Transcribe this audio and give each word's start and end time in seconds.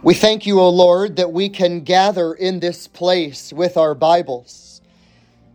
We 0.00 0.14
thank 0.14 0.46
you, 0.46 0.60
O 0.60 0.68
Lord, 0.68 1.16
that 1.16 1.32
we 1.32 1.48
can 1.48 1.80
gather 1.80 2.32
in 2.32 2.60
this 2.60 2.86
place 2.86 3.52
with 3.52 3.76
our 3.76 3.96
Bibles, 3.96 4.80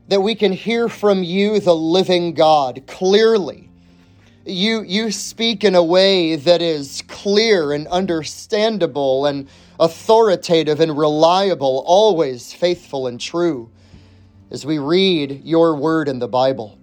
that 0.09 0.19
we 0.19 0.35
can 0.35 0.51
hear 0.51 0.89
from 0.89 1.23
you, 1.23 1.62
the 1.62 1.73
living 1.73 2.33
God, 2.33 2.83
clearly. 2.85 3.69
You, 4.45 4.81
you 4.81 5.11
speak 5.11 5.63
in 5.63 5.75
a 5.75 5.83
way 5.83 6.35
that 6.35 6.61
is 6.61 7.03
clear 7.07 7.71
and 7.71 7.87
understandable 7.87 9.28
and 9.28 9.47
authoritative 9.79 10.81
and 10.81 10.97
reliable, 10.97 11.81
always 11.87 12.51
faithful 12.51 13.07
and 13.07 13.21
true 13.21 13.71
as 14.51 14.65
we 14.65 14.78
read 14.78 15.46
your 15.46 15.73
word 15.73 16.09
in 16.09 16.20
the 16.20 16.27
Bible. 16.27 16.77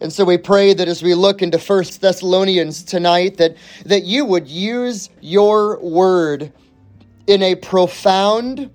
And 0.00 0.12
so 0.12 0.24
we 0.24 0.38
pray 0.38 0.72
that 0.72 0.86
as 0.86 1.02
we 1.02 1.14
look 1.14 1.42
into 1.42 1.58
First 1.58 2.00
Thessalonians 2.00 2.84
tonight, 2.84 3.38
that, 3.38 3.56
that 3.86 4.04
you 4.04 4.24
would 4.24 4.46
use 4.46 5.10
your 5.20 5.80
word 5.80 6.52
in 7.26 7.42
a 7.42 7.54
profound 7.54 8.70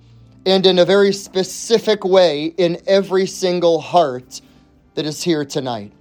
and 0.46 0.66
in 0.66 0.80
a 0.80 0.86
very 0.86 1.14
specific 1.14 2.04
way 2.04 2.46
in 2.46 2.82
every 2.88 3.26
single 3.26 3.80
heart 3.80 4.42
that 4.96 5.06
is 5.06 5.24
here 5.24 5.46
tonight. 5.46 5.92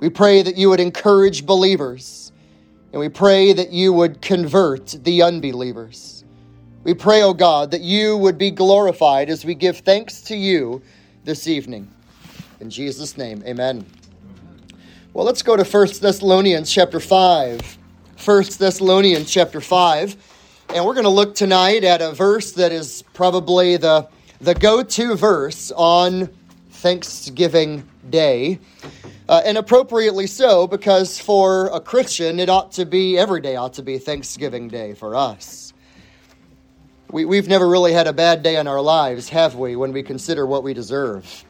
We 0.00 0.10
pray 0.10 0.42
that 0.42 0.56
you 0.56 0.70
would 0.70 0.80
encourage 0.80 1.46
believers, 1.46 2.32
and 2.92 3.00
we 3.00 3.08
pray 3.08 3.52
that 3.52 3.72
you 3.72 3.92
would 3.92 4.20
convert 4.20 4.96
the 5.02 5.22
unbelievers. 5.22 6.24
We 6.84 6.94
pray, 6.94 7.22
O 7.22 7.28
oh 7.28 7.34
God, 7.34 7.70
that 7.72 7.80
you 7.80 8.16
would 8.16 8.38
be 8.38 8.50
glorified 8.50 9.28
as 9.28 9.44
we 9.44 9.54
give 9.54 9.78
thanks 9.78 10.20
to 10.22 10.36
you 10.36 10.82
this 11.24 11.48
evening. 11.48 11.90
In 12.60 12.70
Jesus' 12.70 13.16
name, 13.16 13.42
amen. 13.46 13.84
Well, 15.12 15.24
let's 15.24 15.42
go 15.42 15.56
to 15.56 15.64
1 15.64 15.88
Thessalonians 16.00 16.70
chapter 16.70 17.00
5. 17.00 17.78
1 18.24 18.44
Thessalonians 18.58 19.30
chapter 19.30 19.60
5. 19.60 20.16
And 20.74 20.84
we're 20.84 20.92
going 20.92 21.04
to 21.04 21.10
look 21.10 21.34
tonight 21.34 21.82
at 21.82 22.02
a 22.02 22.12
verse 22.12 22.52
that 22.52 22.72
is 22.72 23.02
probably 23.14 23.78
the, 23.78 24.06
the 24.42 24.54
go 24.54 24.82
to 24.82 25.16
verse 25.16 25.72
on 25.74 26.28
Thanksgiving 26.70 27.88
Day. 28.10 28.58
Uh, 29.30 29.40
and 29.46 29.56
appropriately 29.56 30.26
so, 30.26 30.66
because 30.66 31.18
for 31.18 31.68
a 31.68 31.80
Christian, 31.80 32.38
it 32.38 32.50
ought 32.50 32.72
to 32.72 32.84
be, 32.84 33.16
every 33.16 33.40
day 33.40 33.56
ought 33.56 33.72
to 33.74 33.82
be 33.82 33.96
Thanksgiving 33.96 34.68
Day 34.68 34.92
for 34.92 35.16
us. 35.16 35.72
We, 37.10 37.24
we've 37.24 37.48
never 37.48 37.66
really 37.66 37.94
had 37.94 38.06
a 38.06 38.12
bad 38.12 38.42
day 38.42 38.56
in 38.56 38.66
our 38.66 38.82
lives, 38.82 39.30
have 39.30 39.54
we, 39.54 39.74
when 39.74 39.94
we 39.94 40.02
consider 40.02 40.46
what 40.46 40.62
we 40.62 40.74
deserve? 40.74 41.46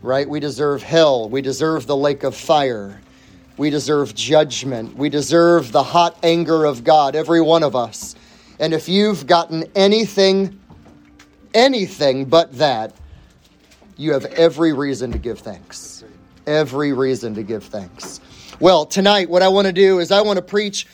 Right? 0.00 0.26
We 0.26 0.40
deserve 0.40 0.82
hell. 0.82 1.28
We 1.28 1.42
deserve 1.42 1.86
the 1.86 1.96
lake 1.96 2.22
of 2.22 2.34
fire. 2.34 2.98
We 3.58 3.68
deserve 3.68 4.14
judgment. 4.14 4.96
We 4.96 5.10
deserve 5.10 5.70
the 5.70 5.82
hot 5.82 6.16
anger 6.22 6.64
of 6.64 6.82
God, 6.82 7.14
every 7.14 7.42
one 7.42 7.62
of 7.62 7.76
us. 7.76 8.14
And 8.58 8.74
if 8.74 8.88
you've 8.88 9.26
gotten 9.26 9.64
anything, 9.74 10.58
anything 11.54 12.24
but 12.24 12.52
that, 12.58 12.94
you 13.96 14.12
have 14.12 14.24
every 14.26 14.72
reason 14.72 15.12
to 15.12 15.18
give 15.18 15.40
thanks. 15.40 16.04
Every 16.46 16.92
reason 16.92 17.34
to 17.34 17.42
give 17.42 17.64
thanks. 17.64 18.20
Well, 18.60 18.86
tonight, 18.86 19.28
what 19.28 19.42
I 19.42 19.48
want 19.48 19.66
to 19.66 19.72
do 19.72 19.98
is 20.00 20.10
I 20.10 20.22
want 20.22 20.38
to 20.38 20.42
preach 20.42 20.86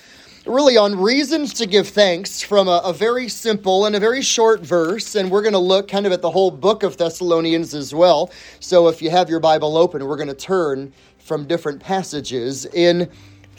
really 0.47 0.77
on 0.77 0.98
reasons 0.98 1.55
to 1.55 1.67
give 1.67 1.89
thanks 1.89 2.42
from 2.42 2.69
a, 2.69 2.83
a, 2.85 2.92
very 2.92 3.29
simple 3.29 3.87
and 3.87 3.97
a 3.97 4.01
very 4.01 4.20
short 4.20 4.61
verse. 4.61 5.15
And 5.15 5.31
we're 5.31 5.42
going 5.42 5.55
to 5.55 5.59
look 5.59 5.89
kind 5.89 6.07
of 6.07 6.12
at 6.12 6.20
the 6.20 6.31
whole 6.31 6.51
book 6.51 6.83
of 6.83 6.98
Thessalonians 6.98 7.73
as 7.75 7.95
well. 7.95 8.31
So 8.61 8.89
if 8.89 9.01
you 9.01 9.09
have 9.11 9.31
your 9.31 9.41
Bible 9.41 9.79
open, 9.79 10.05
we're 10.07 10.17
going 10.17 10.29
to 10.29 10.35
turn 10.35 10.92
from 11.19 11.47
different 11.47 11.81
passages 11.81 12.67
in 12.67 13.09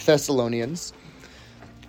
Thessalonians. 0.06 0.94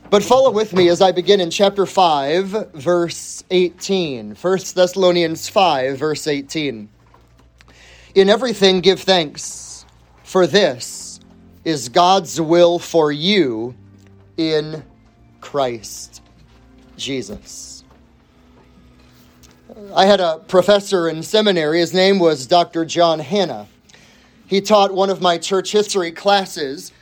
But 0.09 0.23
follow 0.23 0.53
with 0.53 0.73
me 0.73 0.89
as 0.89 1.03
I 1.03 1.11
begin 1.11 1.41
in 1.41 1.51
chapter 1.51 1.85
5, 1.85 2.75
verse 2.75 3.43
18. 3.51 4.37
1 4.37 4.59
Thessalonians 4.73 5.49
5, 5.49 5.99
verse 5.99 6.29
18. 6.29 6.89
In 8.15 8.29
everything 8.29 8.81
give 8.81 9.01
thanks, 9.01 9.84
for 10.22 10.47
this 10.47 11.19
is 11.65 11.89
God's 11.89 12.41
will 12.41 12.78
for 12.78 13.11
you 13.11 13.75
in 14.37 14.84
Christ 15.41 16.22
Jesus. 16.97 17.84
I 19.93 20.06
had 20.06 20.21
a 20.21 20.39
professor 20.47 21.09
in 21.09 21.25
seminary. 21.25 21.81
His 21.81 21.93
name 21.93 22.21
was 22.21 22.47
Dr. 22.47 22.84
John 22.84 23.19
Hanna. 23.19 23.66
He 24.47 24.61
taught 24.61 24.95
one 24.95 25.11
of 25.11 25.21
my 25.21 25.37
church 25.37 25.72
history 25.72 26.12
classes 26.12 26.93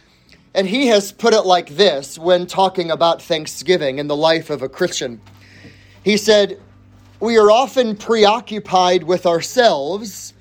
and 0.55 0.69
he 0.69 0.87
has 0.87 1.11
put 1.11 1.35
it 1.35 1.43
like 1.43 1.71
this 1.71 2.19
when 2.19 2.47
talking 2.47 2.91
about 2.91 3.21
Thanksgiving 3.21 3.99
in 3.99 4.07
the 4.07 4.17
life 4.17 4.51
of 4.51 4.63
a 4.63 4.69
Christian. 4.69 5.21
He 6.05 6.17
said, 6.17 6.61
We 7.19 7.37
are 7.39 7.51
often 7.51 7.97
preoccupied 7.97 9.03
with 9.03 9.27
ourselves, 9.27 10.33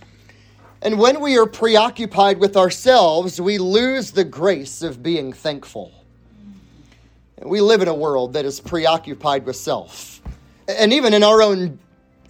and 0.84 1.00
when 1.00 1.19
we 1.19 1.38
are 1.38 1.47
preoccupied 1.47 2.38
with 2.38 2.56
ourselves, 2.56 3.41
we 3.41 3.57
lose 3.57 4.12
the 4.12 4.23
grace 4.23 4.84
of 4.84 5.02
being 5.02 5.34
thankful. 5.34 5.91
We 7.41 7.62
live 7.62 7.81
in 7.81 7.88
a 7.88 7.94
world 7.94 8.34
that 8.34 8.46
is 8.46 8.59
preoccupied 8.59 9.46
with 9.46 9.56
self. 9.56 10.22
And 10.68 10.94
even 10.94 11.13
in 11.13 11.23
our 11.23 11.41
own 11.41 11.79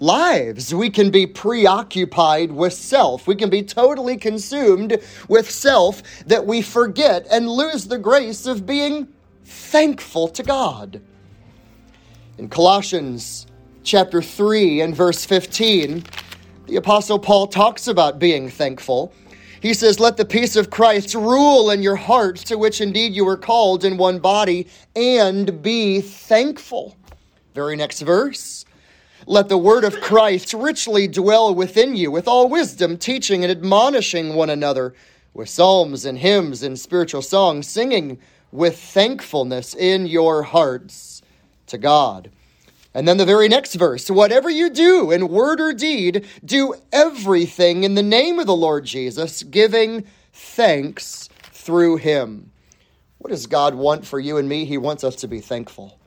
lives. 0.04 0.76
We 0.76 0.90
can 0.90 1.10
be 1.10 1.26
preoccupied 1.26 2.52
with 2.52 2.74
self. 2.74 3.26
We 3.26 3.36
can 3.36 3.50
be 3.50 3.64
totally 3.64 4.18
consumed 4.18 5.02
with 5.30 5.50
self 5.50 6.04
that 6.26 6.46
we 6.46 6.62
forget 6.62 7.26
and 7.32 7.48
lose 7.48 7.88
the 7.88 7.98
grace 7.98 8.46
of 8.46 8.66
being 8.66 9.08
thankful 9.46 10.28
to 10.28 10.44
God. 10.44 11.02
In 12.38 12.50
Colossians 12.50 13.48
chapter 13.84 14.22
3 14.22 14.82
and 14.82 14.96
verse 14.96 15.26
15, 15.26 16.04
the 16.68 16.76
Apostle 16.76 17.20
Paul 17.20 17.48
talks 17.48 17.88
about 17.88 18.20
being 18.20 18.50
thankful. 18.50 19.14
He 19.62 19.74
says, 19.74 20.00
Let 20.00 20.18
the 20.18 20.26
peace 20.26 20.58
of 20.58 20.70
Christ 20.70 21.16
rule 21.16 21.70
in 21.70 21.82
your 21.82 21.96
hearts, 21.96 22.44
to 22.46 22.58
which 22.58 22.82
indeed 22.82 23.14
you 23.14 23.24
were 23.24 23.38
called 23.38 23.86
in 23.86 23.96
one 23.96 24.20
body, 24.20 24.68
and 24.96 25.62
be 25.62 26.02
thankful. 26.02 26.98
Very 27.54 27.78
next 27.78 28.02
verse. 28.02 28.66
Let 29.26 29.50
the 29.50 29.58
word 29.58 29.84
of 29.84 30.02
Christ 30.02 30.54
richly 30.54 31.08
dwell 31.08 31.56
within 31.56 31.96
you 31.96 32.12
with 32.12 32.28
all 32.28 32.50
wisdom, 32.50 32.98
teaching 32.98 33.44
and 33.44 33.52
admonishing 33.52 34.34
one 34.36 34.50
another 34.50 34.94
with 35.34 35.50
psalms 35.50 36.06
and 36.06 36.18
hymns 36.18 36.62
and 36.62 36.78
spiritual 36.80 37.22
songs, 37.22 37.68
singing 37.68 38.20
with 38.52 38.78
thankfulness 38.78 39.74
in 39.74 40.06
your 40.06 40.44
hearts 40.44 41.22
to 41.68 41.78
God. 41.78 42.30
And 42.94 43.08
then 43.08 43.18
the 43.18 43.26
very 43.26 43.48
next 43.48 43.74
verse 43.74 44.10
whatever 44.10 44.50
you 44.50 44.70
do 44.70 45.12
in 45.12 45.28
word 45.30 45.60
or 45.60 45.74
deed, 45.74 46.26
do 46.46 46.76
everything 46.92 47.84
in 47.84 47.96
the 47.96 48.04
name 48.04 48.40
of 48.40 48.46
the 48.46 48.56
Lord 48.56 48.86
Jesus, 48.86 49.42
giving 49.44 50.06
thanks 50.32 51.30
through 51.52 51.98
him. 51.98 52.52
What 53.18 53.32
does 53.32 53.48
God 53.48 53.74
want 53.74 54.06
for 54.06 54.20
you 54.20 54.38
and 54.38 54.48
me? 54.48 54.66
He 54.66 54.78
wants 54.78 55.04
us 55.04 55.16
to 55.18 55.28
be 55.28 55.40
thankful. 55.40 55.98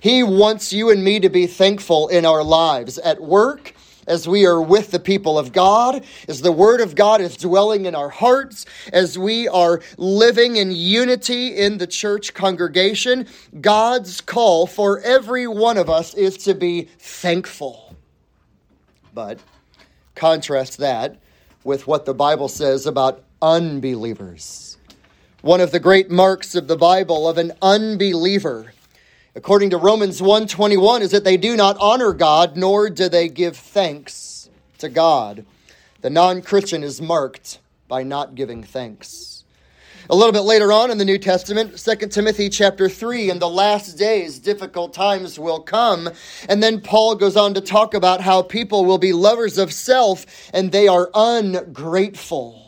He 0.00 0.22
wants 0.22 0.72
you 0.72 0.90
and 0.90 1.04
me 1.04 1.20
to 1.20 1.28
be 1.28 1.46
thankful 1.46 2.08
in 2.08 2.24
our 2.24 2.42
lives 2.42 2.98
at 2.98 3.20
work, 3.20 3.74
as 4.06 4.26
we 4.26 4.46
are 4.46 4.60
with 4.60 4.90
the 4.90 4.98
people 4.98 5.38
of 5.38 5.52
God, 5.52 6.02
as 6.26 6.40
the 6.40 6.50
Word 6.50 6.80
of 6.80 6.94
God 6.94 7.20
is 7.20 7.36
dwelling 7.36 7.84
in 7.84 7.94
our 7.94 8.08
hearts, 8.08 8.64
as 8.92 9.18
we 9.18 9.46
are 9.46 9.82
living 9.98 10.56
in 10.56 10.72
unity 10.72 11.56
in 11.56 11.78
the 11.78 11.86
church 11.86 12.32
congregation, 12.32 13.26
God's 13.60 14.22
call 14.22 14.66
for 14.66 15.00
every 15.00 15.46
one 15.46 15.76
of 15.76 15.90
us 15.90 16.14
is 16.14 16.38
to 16.38 16.54
be 16.54 16.88
thankful. 16.98 17.94
But 19.14 19.38
contrast 20.14 20.78
that 20.78 21.18
with 21.62 21.86
what 21.86 22.06
the 22.06 22.14
Bible 22.14 22.48
says 22.48 22.86
about 22.86 23.22
unbelievers. 23.42 24.78
One 25.42 25.60
of 25.60 25.72
the 25.72 25.80
great 25.80 26.10
marks 26.10 26.54
of 26.54 26.68
the 26.68 26.76
Bible 26.76 27.28
of 27.28 27.38
an 27.38 27.52
unbeliever 27.62 28.72
according 29.34 29.70
to 29.70 29.76
Romans 29.76 30.20
1:21 30.20 31.02
is 31.02 31.10
that 31.10 31.24
they 31.24 31.36
do 31.36 31.56
not 31.56 31.76
honor 31.78 32.12
God 32.12 32.56
nor 32.56 32.90
do 32.90 33.08
they 33.08 33.28
give 33.28 33.56
thanks 33.56 34.48
to 34.78 34.88
God. 34.88 35.44
The 36.00 36.10
non-Christian 36.10 36.82
is 36.82 37.00
marked 37.00 37.58
by 37.88 38.02
not 38.02 38.34
giving 38.34 38.62
thanks. 38.62 39.44
A 40.08 40.16
little 40.16 40.32
bit 40.32 40.40
later 40.40 40.72
on 40.72 40.90
in 40.90 40.98
the 40.98 41.04
New 41.04 41.18
Testament, 41.18 41.78
2 41.78 42.08
Timothy 42.08 42.48
chapter 42.48 42.88
3, 42.88 43.30
in 43.30 43.38
the 43.38 43.48
last 43.48 43.96
days, 43.96 44.40
difficult 44.40 44.92
times 44.92 45.38
will 45.38 45.60
come. 45.60 46.10
And 46.48 46.60
then 46.60 46.80
Paul 46.80 47.14
goes 47.14 47.36
on 47.36 47.54
to 47.54 47.60
talk 47.60 47.94
about 47.94 48.20
how 48.20 48.42
people 48.42 48.84
will 48.84 48.98
be 48.98 49.12
lovers 49.12 49.56
of 49.56 49.72
self 49.72 50.26
and 50.52 50.72
they 50.72 50.88
are 50.88 51.10
ungrateful 51.14 52.59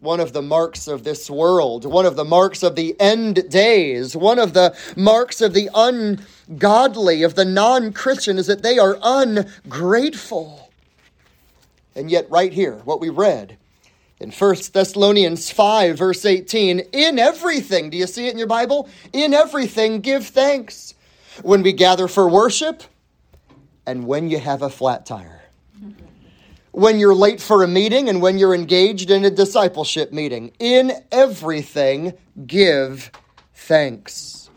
one 0.00 0.20
of 0.20 0.32
the 0.32 0.42
marks 0.42 0.88
of 0.88 1.04
this 1.04 1.30
world, 1.30 1.84
one 1.84 2.06
of 2.06 2.16
the 2.16 2.24
marks 2.24 2.62
of 2.62 2.76
the 2.76 2.98
end 3.00 3.48
days, 3.50 4.16
one 4.16 4.38
of 4.38 4.52
the 4.52 4.76
marks 4.96 5.40
of 5.40 5.54
the 5.54 5.70
ungodly, 5.74 7.22
of 7.22 7.34
the 7.34 7.44
non 7.44 7.92
Christian, 7.92 8.38
is 8.38 8.46
that 8.46 8.62
they 8.62 8.78
are 8.78 8.98
ungrateful. 9.02 10.70
And 11.94 12.10
yet, 12.10 12.30
right 12.30 12.52
here, 12.52 12.74
what 12.84 13.00
we 13.00 13.08
read 13.08 13.56
in 14.20 14.30
1 14.30 14.56
Thessalonians 14.72 15.50
5, 15.50 15.98
verse 15.98 16.24
18, 16.24 16.80
in 16.92 17.18
everything, 17.18 17.90
do 17.90 17.96
you 17.96 18.06
see 18.06 18.26
it 18.28 18.32
in 18.32 18.38
your 18.38 18.46
Bible? 18.46 18.88
In 19.12 19.32
everything, 19.34 20.00
give 20.00 20.26
thanks. 20.26 20.94
when 21.42 21.62
we 21.62 21.72
gather 21.72 22.08
for 22.08 22.28
worship, 22.28 22.82
and 23.86 24.06
when 24.06 24.30
you 24.30 24.38
have 24.38 24.62
a 24.62 24.70
flat 24.70 25.04
tire. 25.04 25.35
When 26.76 27.00
you're 27.00 27.14
late 27.14 27.40
for 27.40 27.62
a 27.62 27.66
meeting 27.66 28.10
and 28.10 28.20
when 28.20 28.36
you're 28.36 28.54
engaged 28.54 29.10
in 29.10 29.24
a 29.24 29.30
discipleship 29.30 30.12
meeting. 30.12 30.52
In 30.58 30.92
everything, 31.10 32.12
give 32.46 33.10
thanks. 33.54 34.50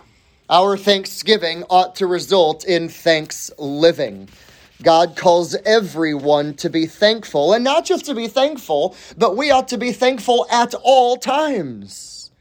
Our 0.50 0.76
thanksgiving 0.76 1.64
ought 1.70 1.96
to 1.96 2.08
result 2.08 2.66
in 2.66 2.90
thanks 2.90 3.52
living. 3.58 4.28
God 4.82 5.16
calls 5.16 5.56
everyone 5.66 6.56
to 6.56 6.70
be 6.70 6.88
thankful, 6.88 7.54
and 7.54 7.64
not 7.64 7.86
just 7.86 8.04
to 8.08 8.14
be 8.14 8.28
thankful, 8.28 8.98
but 9.18 9.38
we 9.38 9.50
ought 9.50 9.70
to 9.70 9.78
be 9.78 9.94
thankful 9.94 10.46
at 10.52 10.74
all 10.74 11.16
times. 11.16 12.32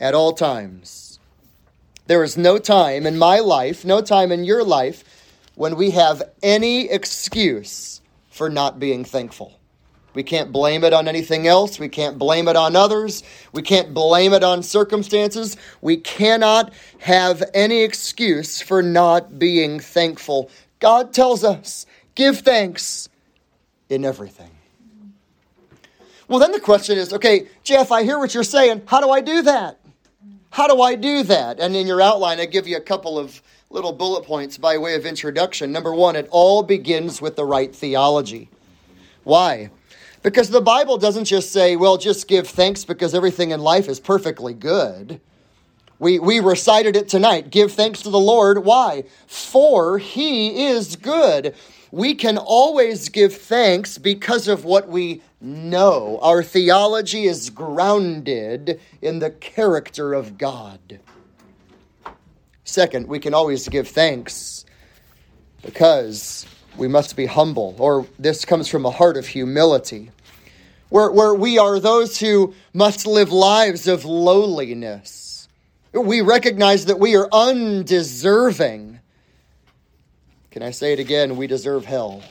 At 0.00 0.14
all 0.14 0.32
times. 0.32 1.20
There 2.08 2.24
is 2.24 2.36
no 2.36 2.58
time 2.58 3.06
in 3.06 3.16
my 3.16 3.38
life, 3.38 3.84
no 3.84 4.00
time 4.00 4.32
in 4.32 4.42
your 4.42 4.64
life, 4.64 5.04
when 5.54 5.76
we 5.76 5.90
have 5.90 6.20
any 6.42 6.90
excuse 6.90 7.94
for 8.34 8.50
not 8.50 8.78
being 8.78 9.04
thankful. 9.04 9.58
We 10.12 10.22
can't 10.22 10.52
blame 10.52 10.84
it 10.84 10.92
on 10.92 11.08
anything 11.08 11.48
else. 11.48 11.80
We 11.80 11.88
can't 11.88 12.18
blame 12.18 12.46
it 12.46 12.54
on 12.54 12.76
others. 12.76 13.24
We 13.52 13.62
can't 13.62 13.92
blame 13.92 14.32
it 14.32 14.44
on 14.44 14.62
circumstances. 14.62 15.56
We 15.80 15.96
cannot 15.96 16.72
have 16.98 17.42
any 17.52 17.82
excuse 17.82 18.60
for 18.60 18.80
not 18.80 19.38
being 19.38 19.80
thankful 19.80 20.50
God 20.84 21.14
tells 21.14 21.44
us, 21.44 21.86
give 22.14 22.40
thanks 22.40 23.08
in 23.88 24.04
everything. 24.04 24.50
Well, 26.28 26.38
then 26.38 26.52
the 26.52 26.60
question 26.60 26.98
is 26.98 27.10
okay, 27.14 27.48
Jeff, 27.62 27.90
I 27.90 28.02
hear 28.02 28.18
what 28.18 28.34
you're 28.34 28.42
saying. 28.42 28.82
How 28.84 29.00
do 29.00 29.08
I 29.08 29.22
do 29.22 29.40
that? 29.40 29.80
How 30.50 30.68
do 30.68 30.82
I 30.82 30.94
do 30.94 31.22
that? 31.22 31.58
And 31.58 31.74
in 31.74 31.86
your 31.86 32.02
outline, 32.02 32.38
I 32.38 32.44
give 32.44 32.68
you 32.68 32.76
a 32.76 32.82
couple 32.82 33.18
of 33.18 33.40
little 33.74 33.92
bullet 33.92 34.24
points 34.24 34.56
by 34.56 34.78
way 34.78 34.94
of 34.94 35.04
introduction. 35.04 35.72
Number 35.72 35.92
one, 35.92 36.14
it 36.14 36.28
all 36.30 36.62
begins 36.62 37.20
with 37.20 37.34
the 37.34 37.44
right 37.44 37.74
theology. 37.74 38.48
Why? 39.24 39.70
Because 40.22 40.50
the 40.50 40.60
Bible 40.60 40.96
doesn't 40.96 41.24
just 41.24 41.52
say, 41.52 41.74
well, 41.74 41.98
just 41.98 42.28
give 42.28 42.46
thanks 42.46 42.84
because 42.84 43.16
everything 43.16 43.50
in 43.50 43.60
life 43.60 43.88
is 43.88 43.98
perfectly 43.98 44.54
good. 44.54 45.20
We, 45.98 46.20
we 46.20 46.38
recited 46.38 46.94
it 46.94 47.08
tonight. 47.08 47.50
Give 47.50 47.72
thanks 47.72 48.00
to 48.02 48.10
the 48.10 48.20
Lord. 48.20 48.64
Why? 48.64 49.04
For 49.26 49.98
he 49.98 50.66
is 50.66 50.94
good. 50.94 51.56
We 51.90 52.14
can 52.14 52.38
always 52.38 53.08
give 53.08 53.34
thanks 53.34 53.98
because 53.98 54.46
of 54.46 54.64
what 54.64 54.88
we 54.88 55.20
know. 55.40 56.20
Our 56.22 56.44
theology 56.44 57.24
is 57.24 57.50
grounded 57.50 58.80
in 59.02 59.18
the 59.18 59.30
character 59.30 60.14
of 60.14 60.38
God. 60.38 61.00
Second, 62.74 63.06
we 63.06 63.20
can 63.20 63.34
always 63.34 63.68
give 63.68 63.86
thanks 63.88 64.64
because 65.62 66.44
we 66.76 66.88
must 66.88 67.16
be 67.16 67.26
humble, 67.26 67.76
or 67.78 68.06
this 68.18 68.44
comes 68.44 68.68
from 68.68 68.84
a 68.84 68.90
heart 68.90 69.16
of 69.16 69.28
humility, 69.28 70.10
where, 70.88 71.10
where 71.10 71.34
we 71.34 71.56
are 71.56 71.78
those 71.78 72.18
who 72.18 72.52
must 72.72 73.06
live 73.06 73.30
lives 73.30 73.86
of 73.86 74.04
lowliness 74.04 75.24
we 76.02 76.20
recognize 76.20 76.86
that 76.86 76.98
we 76.98 77.14
are 77.16 77.28
undeserving. 77.30 78.98
Can 80.50 80.62
I 80.62 80.70
say 80.70 80.92
it 80.92 80.98
again? 80.98 81.36
We 81.36 81.46
deserve 81.46 81.84
hell. 81.84 82.22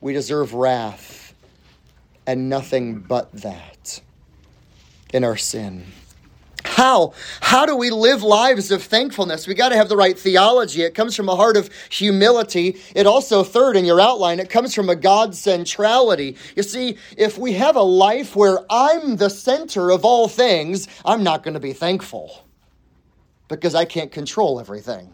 We 0.00 0.12
deserve 0.12 0.52
wrath 0.52 1.34
and 2.26 2.50
nothing 2.50 3.00
but 3.00 3.32
that 3.32 4.00
in 5.12 5.24
our 5.24 5.36
sin. 5.36 5.86
How? 6.76 7.14
How 7.40 7.64
do 7.64 7.74
we 7.74 7.88
live 7.88 8.22
lives 8.22 8.70
of 8.70 8.82
thankfulness? 8.82 9.46
We 9.46 9.54
got 9.54 9.70
to 9.70 9.76
have 9.76 9.88
the 9.88 9.96
right 9.96 10.18
theology. 10.18 10.82
It 10.82 10.94
comes 10.94 11.16
from 11.16 11.26
a 11.30 11.34
heart 11.34 11.56
of 11.56 11.70
humility. 11.88 12.76
It 12.94 13.06
also, 13.06 13.42
third 13.42 13.78
in 13.78 13.86
your 13.86 13.98
outline, 13.98 14.40
it 14.40 14.50
comes 14.50 14.74
from 14.74 14.90
a 14.90 14.94
God 14.94 15.34
centrality. 15.34 16.36
You 16.54 16.62
see, 16.62 16.98
if 17.16 17.38
we 17.38 17.54
have 17.54 17.76
a 17.76 17.82
life 17.82 18.36
where 18.36 18.58
I'm 18.68 19.16
the 19.16 19.30
center 19.30 19.90
of 19.90 20.04
all 20.04 20.28
things, 20.28 20.86
I'm 21.02 21.22
not 21.22 21.42
going 21.42 21.54
to 21.54 21.60
be 21.60 21.72
thankful 21.72 22.44
because 23.48 23.74
I 23.74 23.86
can't 23.86 24.12
control 24.12 24.60
everything. 24.60 25.10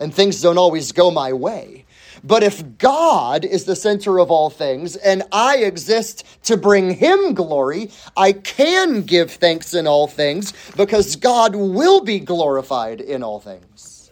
And 0.00 0.14
things 0.14 0.40
don't 0.40 0.56
always 0.56 0.92
go 0.92 1.10
my 1.10 1.34
way. 1.34 1.84
But 2.22 2.42
if 2.42 2.78
God 2.78 3.44
is 3.44 3.64
the 3.64 3.76
center 3.76 4.18
of 4.18 4.30
all 4.30 4.50
things 4.50 4.96
and 4.96 5.22
I 5.32 5.58
exist 5.58 6.24
to 6.44 6.56
bring 6.56 6.94
Him 6.94 7.34
glory, 7.34 7.90
I 8.16 8.32
can 8.32 9.02
give 9.02 9.30
thanks 9.30 9.74
in 9.74 9.86
all 9.86 10.06
things 10.06 10.52
because 10.76 11.16
God 11.16 11.54
will 11.54 12.02
be 12.02 12.20
glorified 12.20 13.00
in 13.00 13.22
all 13.22 13.40
things. 13.40 14.10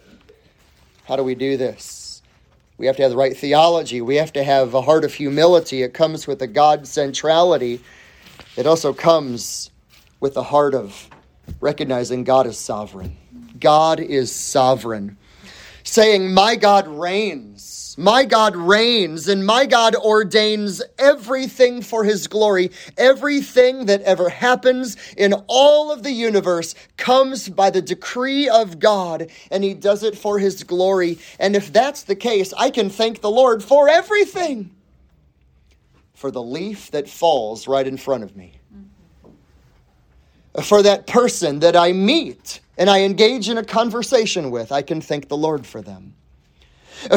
How 1.05 1.15
do 1.15 1.23
we 1.23 1.35
do 1.35 1.57
this? 1.57 2.21
We 2.77 2.85
have 2.85 2.95
to 2.95 3.01
have 3.01 3.11
the 3.11 3.17
right 3.17 3.35
theology. 3.35 3.99
We 3.99 4.15
have 4.15 4.31
to 4.33 4.43
have 4.43 4.73
a 4.73 4.81
heart 4.81 5.03
of 5.03 5.13
humility. 5.13 5.83
It 5.83 5.93
comes 5.93 6.27
with 6.27 6.41
a 6.41 6.47
God 6.47 6.87
centrality. 6.87 7.81
It 8.55 8.65
also 8.65 8.93
comes 8.93 9.69
with 10.19 10.37
a 10.37 10.43
heart 10.43 10.73
of 10.73 11.09
recognizing 11.59 12.23
God 12.23 12.47
is 12.47 12.57
sovereign. 12.57 13.17
God 13.59 13.99
is 13.99 14.33
sovereign. 14.33 15.17
Saying, 15.83 16.33
My 16.33 16.55
God 16.55 16.87
reigns, 16.87 17.78
my 17.99 18.23
God 18.23 18.55
reigns, 18.55 19.27
and 19.27 19.45
my 19.45 19.65
God 19.65 19.93
ordains 19.93 20.81
everything 20.97 21.81
for 21.81 22.05
his 22.05 22.27
glory. 22.27 22.71
Everything 22.97 23.87
that 23.87 24.01
ever 24.03 24.29
happens 24.29 24.95
in 25.17 25.33
all 25.47 25.91
of 25.91 26.03
the 26.03 26.11
universe 26.11 26.75
comes 26.95 27.49
by 27.49 27.69
the 27.69 27.81
decree 27.81 28.47
of 28.47 28.79
God, 28.79 29.29
and 29.51 29.65
he 29.65 29.73
does 29.73 30.03
it 30.03 30.17
for 30.17 30.39
his 30.39 30.63
glory. 30.63 31.19
And 31.39 31.57
if 31.57 31.73
that's 31.73 32.03
the 32.03 32.15
case, 32.15 32.53
I 32.57 32.69
can 32.69 32.89
thank 32.89 33.19
the 33.19 33.29
Lord 33.29 33.61
for 33.61 33.89
everything. 33.89 34.71
For 36.13 36.31
the 36.31 36.41
leaf 36.41 36.91
that 36.91 37.09
falls 37.09 37.67
right 37.67 37.85
in 37.85 37.97
front 37.97 38.23
of 38.23 38.33
me. 38.33 38.53
For 40.63 40.81
that 40.83 41.05
person 41.05 41.59
that 41.59 41.75
I 41.75 41.91
meet 41.91 42.61
and 42.77 42.89
I 42.89 43.01
engage 43.01 43.49
in 43.49 43.57
a 43.57 43.63
conversation 43.63 44.51
with, 44.51 44.71
I 44.71 44.83
can 44.83 45.01
thank 45.01 45.27
the 45.27 45.37
Lord 45.37 45.67
for 45.67 45.81
them. 45.81 46.15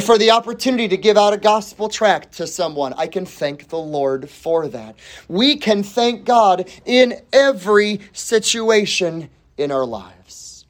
For 0.00 0.17
the 0.17 0.31
opportunity 0.31 0.87
to 0.88 0.96
give 0.96 1.17
out 1.17 1.32
a 1.32 1.37
gospel 1.37 1.88
tract 1.88 2.32
to 2.34 2.46
someone, 2.46 2.93
I 2.96 3.08
can 3.08 3.26
thank 3.26 3.69
the 3.69 3.79
Lord 3.79 4.31
for 4.31 4.69
that. 4.69 4.94
We 5.29 5.56
can 5.56 5.82
thank 5.82 6.25
God 6.25 6.70
in 6.84 7.20
every 7.32 8.00
situation 8.12 9.29
in 9.58 9.73
our 9.73 9.84
lives. 9.84 10.67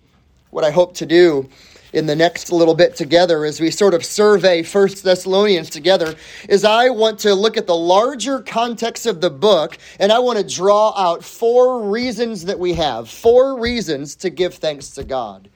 What 0.51 0.65
I 0.65 0.71
hope 0.71 0.95
to 0.95 1.07
do 1.07 1.49
in 1.93 2.07
the 2.07 2.17
next 2.17 2.51
little 2.51 2.75
bit 2.75 2.97
together 2.97 3.45
as 3.45 3.61
we 3.61 3.71
sort 3.71 3.93
of 3.93 4.03
survey 4.03 4.63
First 4.63 5.05
Thessalonians 5.05 5.69
together 5.69 6.15
is 6.49 6.65
I 6.65 6.89
want 6.89 7.19
to 7.21 7.35
look 7.35 7.59
at 7.59 7.67
the 7.67 7.77
larger 7.77 8.41
context 8.41 9.05
of 9.05 9.21
the 9.21 9.31
book 9.31 9.77
and 10.01 10.11
I 10.11 10.19
want 10.19 10.39
to 10.39 10.55
draw 10.57 10.95
out 10.97 11.23
four 11.23 11.83
reasons 11.83 12.47
that 12.47 12.59
we 12.59 12.73
have, 12.75 13.11
four 13.11 13.61
reasons 13.61 14.17
to 14.17 14.31
give 14.31 14.55
thanks 14.55 14.89
to 14.91 15.05
God. 15.05 15.51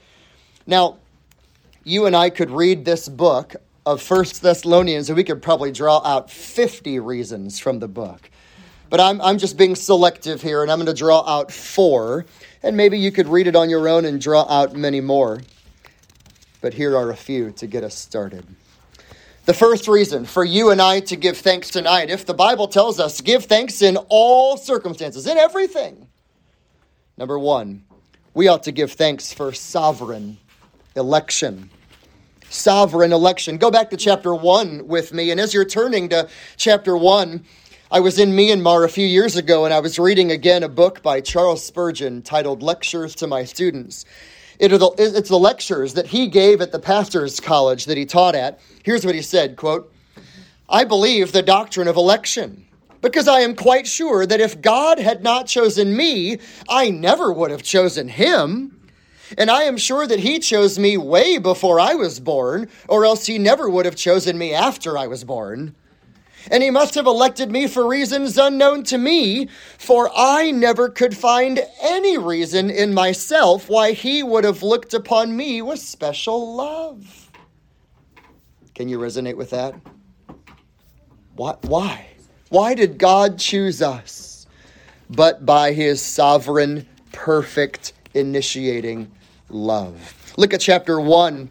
Now, 0.67 0.99
you 1.87 2.05
and 2.05 2.15
I 2.15 2.29
could 2.29 2.51
read 2.51 2.85
this 2.85 3.09
book 3.09 3.57
of 3.87 4.03
First 4.03 4.43
Thessalonians 4.43 5.09
and 5.09 5.17
we 5.17 5.25
could 5.25 5.41
probably 5.41 5.73
draw 5.73 6.03
out 6.05 6.31
50 6.31 7.01
reasons 7.01 7.59
from 7.59 7.79
the 7.79 7.89
book. 7.89 8.29
But 8.91 9.01
I'm, 9.01 9.21
I'm 9.21 9.39
just 9.39 9.57
being 9.57 9.75
selective 9.75 10.43
here 10.43 10.63
and 10.63 10.71
I'm 10.71 10.79
going 10.79 10.87
to 10.87 10.95
draw 10.95 11.21
out 11.27 11.51
four. 11.51 12.27
And 12.63 12.77
maybe 12.77 12.99
you 12.99 13.11
could 13.11 13.29
read 13.29 13.47
it 13.47 13.57
on 13.57 13.71
your 13.71 13.89
own 13.89 14.05
and 14.05 14.21
draw 14.21 14.45
out 14.49 14.75
many 14.75 15.01
more 15.01 15.41
but 16.67 16.75
here 16.75 16.97
are 16.97 17.11
a 17.11 17.17
few 17.17 17.53
to 17.53 17.67
get 17.69 17.85
us 17.85 17.95
started. 17.95 18.45
The 19.45 19.55
first 19.55 19.87
reason 19.87 20.25
for 20.25 20.45
you 20.45 20.71
and 20.71 20.83
I 20.83 20.99
to 20.99 21.15
give 21.15 21.39
thanks 21.39 21.71
tonight, 21.71 22.11
if 22.11 22.27
the 22.27 22.35
Bible 22.35 22.67
tells 22.67 22.99
us 22.99 23.21
give 23.21 23.45
thanks 23.45 23.83
in 23.83 23.97
all 24.09 24.57
circumstances, 24.57 25.29
in 25.29 25.39
everything. 25.39 26.09
Number 27.17 27.39
one, 27.39 27.85
we 28.35 28.49
ought 28.49 28.65
to 28.65 28.73
give 28.73 28.91
thanks 28.91 29.33
for 29.33 29.53
sovereign 29.53 30.39
election. 30.97 31.71
Sovereign 32.51 33.13
election. 33.13 33.59
Go 33.59 33.71
back 33.71 33.91
to 33.91 33.97
chapter 33.97 34.35
1 34.35 34.87
with 34.87 35.13
me. 35.13 35.31
And 35.31 35.41
as 35.41 35.53
you're 35.53 35.65
turning 35.65 36.09
to 36.11 36.29
chapter 36.57 36.97
1, 36.97 37.45
I 37.91 38.01
was 38.01 38.19
in 38.19 38.33
Myanmar 38.33 38.85
a 38.85 38.89
few 38.89 39.07
years 39.07 39.37
ago 39.37 39.65
and 39.65 39.73
I 39.73 39.81
was 39.81 39.99
reading 39.99 40.33
again 40.33 40.63
a 40.63 40.69
book 40.69 41.03
by 41.03 41.21
Charles 41.21 41.65
Spurgeon 41.65 42.23
titled 42.23 42.63
Lectures 42.63 43.15
to 43.17 43.27
My 43.27 43.45
Students. 43.45 44.05
It 44.59 44.69
the, 44.69 44.91
it's 44.99 45.29
the 45.29 45.39
lectures 45.39 45.95
that 45.95 46.07
he 46.07 46.27
gave 46.29 46.61
at 46.61 46.73
the 46.73 46.79
pastor's 46.79 47.41
college 47.41 47.85
that 47.85 47.97
he 47.97 48.07
taught 48.07 48.35
at. 48.35 48.61
Here's 48.83 49.05
what 49.05 49.15
he 49.15 49.23
said, 49.23 49.57
quote, 49.57 49.93
I 50.69 50.85
believe 50.85 51.33
the 51.33 51.43
doctrine 51.43 51.89
of 51.89 51.97
election 51.97 52.67
because 53.03 53.29
I 53.29 53.41
am 53.41 53.55
quite 53.55 53.87
sure 53.87 54.27
that 54.27 54.41
if 54.41 54.61
God 54.61 54.99
had 54.99 55.23
not 55.23 55.47
chosen 55.47 55.97
me, 55.97 56.39
I 56.69 56.91
never 56.91 57.33
would 57.33 57.51
have 57.51 57.63
chosen 57.63 58.09
him. 58.09 58.76
And 59.37 59.51
I 59.51 59.63
am 59.65 59.77
sure 59.77 60.07
that 60.07 60.21
he 60.21 60.39
chose 60.39 60.79
me 60.79 60.97
way 60.97 61.39
before 61.39 61.81
I 61.81 61.95
was 61.95 62.21
born, 62.21 62.69
or 62.89 63.05
else 63.05 63.27
he 63.27 63.39
never 63.39 63.69
would 63.69 63.85
have 63.85 63.97
chosen 63.97 64.39
me 64.39 64.53
after 64.55 64.97
I 64.97 65.07
was 65.07 65.25
born. 65.25 65.75
And 66.51 66.63
he 66.63 66.71
must 66.71 66.95
have 66.95 67.07
elected 67.07 67.51
me 67.51 67.67
for 67.67 67.89
reasons 67.89 68.39
unknown 68.39 68.85
to 68.85 68.99
me, 68.99 69.49
for 69.79 70.11
I 70.15 70.53
never 70.53 70.89
could 70.89 71.17
find 71.17 71.61
any 71.83 72.19
reason 72.19 72.71
in 72.71 72.95
myself 72.95 73.69
why 73.69 73.93
he 73.93 74.23
would 74.23 74.45
have 74.45 74.63
looked 74.63 74.95
upon 74.95 75.37
me 75.37 75.61
with 75.61 75.81
special 75.81 76.55
love. 76.55 77.31
Can 78.75 78.89
you 78.89 78.99
resonate 78.99 79.37
with 79.37 79.51
that? 79.51 79.75
Why? 81.35 81.57
Why? 81.63 82.07
Why 82.51 82.75
did 82.75 82.99
God 82.99 83.39
choose 83.39 83.83
us? 83.83 84.47
But 85.11 85.45
by 85.45 85.73
his 85.73 86.01
sovereign, 86.01 86.87
perfect, 87.13 87.93
initiating 88.15 89.11
love. 89.49 90.35
Look 90.37 90.53
at 90.53 90.61
chapter 90.61 91.01
1 91.01 91.51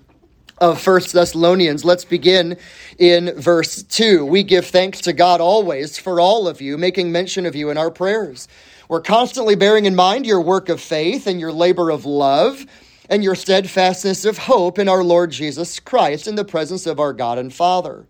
of 0.60 0.82
First 0.82 1.14
Thessalonians. 1.14 1.84
Let's 1.84 2.06
begin 2.06 2.58
in 2.98 3.34
verse 3.40 3.84
2. 3.84 4.26
We 4.26 4.44
give 4.44 4.66
thanks 4.66 5.02
to 5.02 5.14
God 5.14 5.42
always 5.42 5.98
for 5.98 6.20
all 6.20 6.48
of 6.48 6.62
you, 6.62 6.78
making 6.78 7.12
mention 7.12 7.46
of 7.46 7.56
you 7.56 7.70
in 7.70 7.78
our 7.78 7.92
prayers. 7.92 8.48
We're 8.88 9.02
constantly 9.02 9.56
bearing 9.56 9.86
in 9.86 9.96
mind 9.96 10.26
your 10.26 10.42
work 10.42 10.70
of 10.70 10.80
faith 10.80 11.28
and 11.28 11.40
your 11.40 11.52
labor 11.52 11.90
of 11.90 12.06
love 12.06 12.66
and 13.10 13.24
your 13.24 13.36
steadfastness 13.36 14.26
of 14.26 14.38
hope 14.38 14.80
in 14.80 14.88
our 14.88 15.04
Lord 15.04 15.32
Jesus 15.32 15.80
Christ 15.80 16.28
in 16.28 16.36
the 16.36 16.46
presence 16.46 16.86
of 16.86 17.00
our 17.00 17.14
God 17.14 17.38
and 17.38 17.54
Father. 17.54 18.06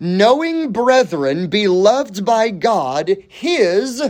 Knowing, 0.00 0.70
brethren, 0.70 1.48
beloved 1.48 2.24
by 2.24 2.50
God, 2.50 3.16
his 3.28 4.02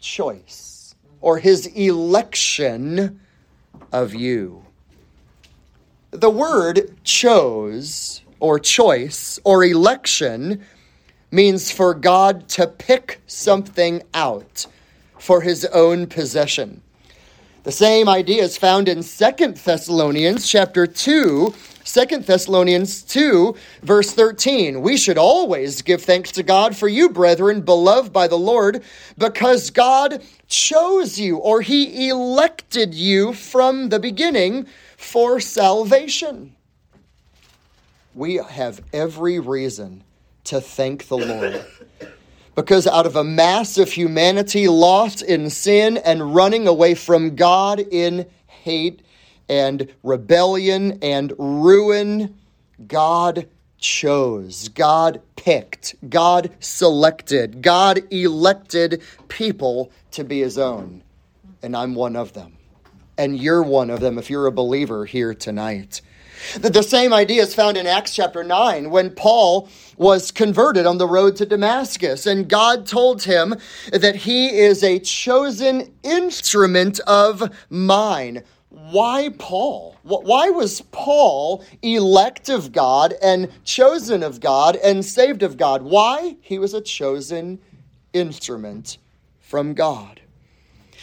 choice 0.00 0.94
or 1.20 1.38
his 1.38 1.66
election 1.66 3.20
of 3.94 4.14
you 4.14 4.64
the 6.10 6.30
word 6.30 6.96
chose 7.02 8.22
or 8.38 8.58
choice 8.60 9.38
or 9.42 9.64
election 9.64 10.64
means 11.32 11.72
for 11.72 11.92
God 11.92 12.48
to 12.50 12.68
pick 12.68 13.20
something 13.26 14.02
out 14.14 14.66
for 15.18 15.40
his 15.40 15.64
own 15.66 16.06
possession. 16.06 16.82
The 17.64 17.72
same 17.72 18.10
idea 18.10 18.42
is 18.42 18.58
found 18.58 18.90
in 18.90 19.02
Second 19.02 19.56
Thessalonians 19.56 20.46
chapter 20.46 20.86
2, 20.86 21.54
2 21.82 22.18
Thessalonians 22.18 23.00
2, 23.04 23.56
verse 23.80 24.12
13. 24.12 24.82
We 24.82 24.98
should 24.98 25.16
always 25.16 25.80
give 25.80 26.02
thanks 26.02 26.30
to 26.32 26.42
God 26.42 26.76
for 26.76 26.88
you, 26.88 27.08
brethren, 27.08 27.62
beloved 27.62 28.12
by 28.12 28.28
the 28.28 28.36
Lord, 28.36 28.82
because 29.16 29.70
God 29.70 30.22
chose 30.46 31.18
you 31.18 31.38
or 31.38 31.62
he 31.62 32.10
elected 32.10 32.92
you 32.92 33.32
from 33.32 33.88
the 33.88 33.98
beginning 33.98 34.66
for 34.98 35.40
salvation. 35.40 36.54
We 38.14 38.34
have 38.34 38.82
every 38.92 39.38
reason 39.38 40.04
to 40.44 40.60
thank 40.60 41.08
the 41.08 41.16
Lord. 41.16 41.64
Because 42.54 42.86
out 42.86 43.06
of 43.06 43.16
a 43.16 43.24
mass 43.24 43.78
of 43.78 43.90
humanity 43.90 44.68
lost 44.68 45.22
in 45.22 45.50
sin 45.50 45.96
and 45.98 46.34
running 46.34 46.66
away 46.68 46.94
from 46.94 47.34
God 47.34 47.80
in 47.80 48.26
hate 48.46 49.02
and 49.48 49.92
rebellion 50.02 50.98
and 51.02 51.32
ruin, 51.38 52.36
God 52.86 53.48
chose, 53.78 54.68
God 54.68 55.20
picked, 55.36 55.94
God 56.08 56.50
selected, 56.60 57.60
God 57.60 58.02
elected 58.12 59.02
people 59.28 59.90
to 60.12 60.24
be 60.24 60.40
his 60.40 60.56
own. 60.56 61.02
And 61.62 61.76
I'm 61.76 61.94
one 61.94 62.16
of 62.16 62.32
them 62.32 62.56
and 63.16 63.38
you're 63.38 63.62
one 63.62 63.90
of 63.90 64.00
them 64.00 64.18
if 64.18 64.30
you're 64.30 64.46
a 64.46 64.52
believer 64.52 65.04
here 65.04 65.34
tonight. 65.34 66.00
The 66.58 66.82
same 66.82 67.12
idea 67.12 67.42
is 67.42 67.54
found 67.54 67.76
in 67.76 67.86
Acts 67.86 68.14
chapter 68.14 68.44
9 68.44 68.90
when 68.90 69.10
Paul 69.10 69.68
was 69.96 70.30
converted 70.30 70.86
on 70.86 70.98
the 70.98 71.06
road 71.06 71.36
to 71.36 71.46
Damascus, 71.46 72.26
and 72.26 72.48
God 72.48 72.86
told 72.86 73.22
him 73.22 73.54
that 73.92 74.16
he 74.16 74.48
is 74.48 74.82
a 74.82 74.98
chosen 74.98 75.94
instrument 76.02 77.00
of 77.00 77.52
mine. 77.70 78.42
Why 78.68 79.30
Paul? 79.38 79.96
Why 80.02 80.50
was 80.50 80.80
Paul 80.80 81.64
elect 81.82 82.48
of 82.48 82.72
God 82.72 83.14
and 83.22 83.48
chosen 83.64 84.22
of 84.22 84.40
God 84.40 84.76
and 84.76 85.04
saved 85.04 85.42
of 85.42 85.56
God? 85.56 85.82
Why? 85.82 86.36
He 86.40 86.58
was 86.58 86.74
a 86.74 86.80
chosen 86.80 87.60
instrument 88.12 88.98
from 89.40 89.74
God. 89.74 90.20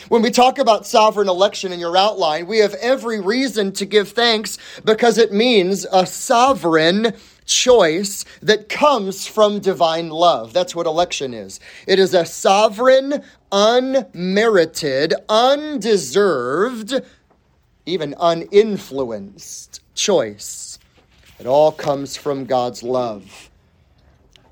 When 0.10 0.22
we 0.22 0.32
talk 0.32 0.58
about 0.58 0.88
sovereign 0.88 1.30
election 1.30 1.72
in 1.72 1.80
your 1.80 1.96
outline, 1.96 2.48
we 2.48 2.58
have 2.60 2.74
every 2.76 3.20
reason 3.20 3.72
to 3.74 3.86
give 3.86 4.10
thanks 4.10 4.58
because 4.84 5.18
it 5.18 5.32
means 5.32 5.86
a 5.92 6.06
sovereign 6.06 7.14
choice 7.46 8.26
that 8.42 8.70
comes 8.70 9.28
from 9.28 9.60
divine 9.60 10.10
love. 10.10 10.54
That's 10.54 10.76
what 10.76 10.88
election 10.88 11.34
is. 11.34 11.60
It 11.86 12.00
is 12.00 12.14
a 12.14 12.26
sovereign, 12.26 13.24
unmerited, 13.52 15.14
undeserved, 15.30 16.94
even 17.86 18.16
uninfluenced 18.16 19.82
choice. 19.94 20.80
It 21.40 21.46
all 21.46 21.72
comes 21.72 22.16
from 22.16 22.46
God's 22.46 22.82
love. 22.82 23.50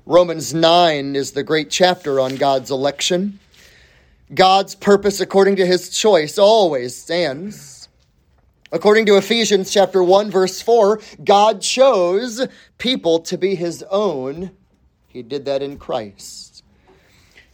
Romans 0.06 0.54
9 0.54 1.16
is 1.16 1.32
the 1.32 1.42
great 1.42 1.70
chapter 1.70 2.20
on 2.20 2.36
God's 2.36 2.70
election. 2.70 3.39
God's 4.32 4.74
purpose 4.74 5.20
according 5.20 5.56
to 5.56 5.66
his 5.66 5.90
choice 5.90 6.38
always 6.38 6.96
stands. 6.96 7.88
According 8.72 9.06
to 9.06 9.16
Ephesians 9.16 9.72
chapter 9.72 10.02
1 10.02 10.30
verse 10.30 10.62
4, 10.62 11.00
God 11.24 11.60
chose 11.60 12.46
people 12.78 13.18
to 13.20 13.36
be 13.36 13.56
his 13.56 13.84
own. 13.90 14.52
He 15.08 15.22
did 15.22 15.46
that 15.46 15.62
in 15.62 15.76
Christ. 15.76 16.62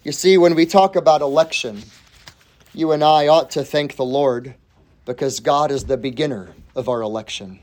You 0.03 0.13
see, 0.13 0.37
when 0.37 0.55
we 0.55 0.67
talk 0.67 0.95
about 0.95 1.23
election, 1.23 1.83
you 2.75 2.93
and 2.93 3.03
I 3.03 3.29
ought 3.29 3.51
to 3.53 3.65
thank 3.65 3.97
the 3.97 4.05
Lord 4.05 4.55
because 5.07 5.41
God 5.41 5.71
is 5.71 5.85
the 5.85 5.97
beginner 5.97 6.51
of 6.75 6.91
our 6.91 7.01
election. 7.01 7.59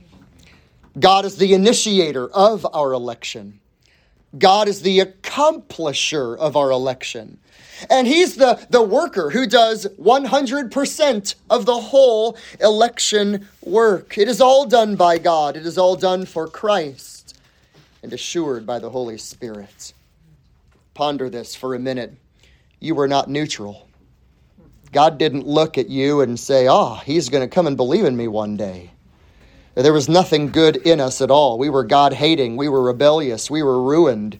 God 1.00 1.26
is 1.26 1.38
the 1.38 1.54
initiator 1.54 2.28
of 2.28 2.66
our 2.74 2.94
election. 2.94 3.60
God 4.38 4.68
is 4.68 4.82
the 4.82 5.00
accomplisher 5.00 6.38
of 6.38 6.56
our 6.56 6.72
election. 6.72 7.38
And 7.90 8.08
he's 8.08 8.36
the, 8.36 8.66
the 8.70 8.82
worker 8.82 9.30
who 9.30 9.46
does 9.46 9.86
100% 10.00 11.36
of 11.50 11.66
the 11.66 11.80
whole 11.80 12.38
election 12.62 13.48
work. 13.62 14.18
It 14.18 14.28
is 14.28 14.42
all 14.42 14.66
done 14.66 14.96
by 14.96 15.18
God, 15.18 15.58
it 15.58 15.66
is 15.66 15.78
all 15.78 15.96
done 15.96 16.26
for 16.26 16.48
Christ 16.48 17.38
and 18.02 18.14
assured 18.14 18.66
by 18.66 18.80
the 18.80 18.90
Holy 18.90 19.18
Spirit. 19.18 19.94
Ponder 20.94 21.30
this 21.30 21.56
for 21.56 21.74
a 21.74 21.80
minute. 21.80 22.14
You 22.80 22.96
were 22.96 23.08
not 23.08 23.30
neutral. 23.30 23.88
God 24.92 25.18
didn't 25.18 25.48
look 25.48 25.78
at 25.78 25.90
you 25.90 26.22
and 26.22 26.40
say, 26.40 26.68
Oh, 26.70 27.02
he's 27.06 27.30
going 27.30 27.48
to 27.48 27.54
come 27.54 27.66
and 27.66 27.78
believe 27.78 28.06
in 28.06 28.16
me 28.16 28.28
one 28.28 28.58
day. 28.58 28.92
There 29.76 29.94
was 29.94 30.08
nothing 30.08 30.52
good 30.52 30.76
in 30.78 31.00
us 31.00 31.20
at 31.20 31.32
all. 31.32 31.58
We 31.58 31.70
were 31.70 31.84
God 31.84 32.14
hating. 32.14 32.58
We 32.58 32.70
were 32.70 32.84
rebellious. 32.84 33.50
We 33.50 33.64
were 33.64 33.82
ruined. 33.82 34.40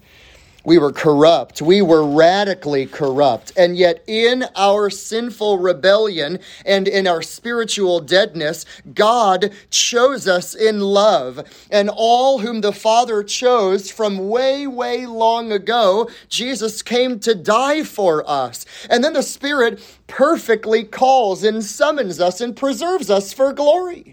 We 0.66 0.78
were 0.78 0.94
corrupt. 0.94 1.62
We 1.62 1.82
were 1.82 2.06
radically 2.06 2.86
corrupt. 2.86 3.52
And 3.58 3.76
yet, 3.76 4.04
in 4.08 4.46
our 4.56 4.90
sinful 4.90 5.58
rebellion 5.58 6.40
and 6.66 6.88
in 6.88 7.08
our 7.08 7.22
spiritual 7.22 8.00
deadness, 8.00 8.66
God 8.94 9.52
chose 9.72 10.28
us 10.28 10.56
in 10.56 10.80
love. 10.80 11.44
And 11.70 11.90
all 11.90 12.40
whom 12.40 12.62
the 12.62 12.72
Father 12.72 13.24
chose 13.24 13.92
from 13.92 14.30
way, 14.30 14.68
way 14.68 15.06
long 15.06 15.52
ago, 15.52 16.10
Jesus 16.30 16.82
came 16.82 17.20
to 17.22 17.36
die 17.36 17.84
for 17.84 18.24
us. 18.30 18.66
And 18.90 19.04
then 19.04 19.14
the 19.14 19.24
Spirit 19.24 19.84
perfectly 20.08 20.84
calls 20.84 21.44
and 21.44 21.62
summons 21.64 22.22
us 22.22 22.40
and 22.40 22.56
preserves 22.56 23.10
us 23.10 23.34
for 23.34 23.52
glory. 23.52 24.13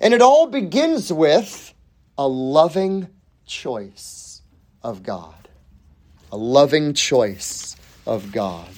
And 0.00 0.14
it 0.14 0.22
all 0.22 0.46
begins 0.46 1.12
with 1.12 1.74
a 2.16 2.28
loving 2.28 3.08
choice 3.46 4.42
of 4.82 5.02
God, 5.02 5.48
a 6.30 6.36
loving 6.36 6.94
choice 6.94 7.76
of 8.06 8.30
God. 8.32 8.68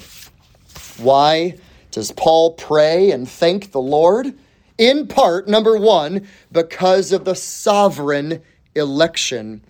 Why 0.99 1.59
does 1.91 2.13
Paul 2.13 2.55
pray 2.55 3.11
and 3.11 3.29
thank 3.29 3.73
the 3.73 3.81
Lord? 3.81 4.33
In 4.79 5.07
part, 5.07 5.49
number 5.49 5.77
one, 5.77 6.27
because 6.51 7.13
of 7.13 7.25
the 7.25 7.35
sovereign 7.35 8.43
election 8.75 9.63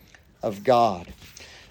of 0.42 0.64
God. 0.64 1.12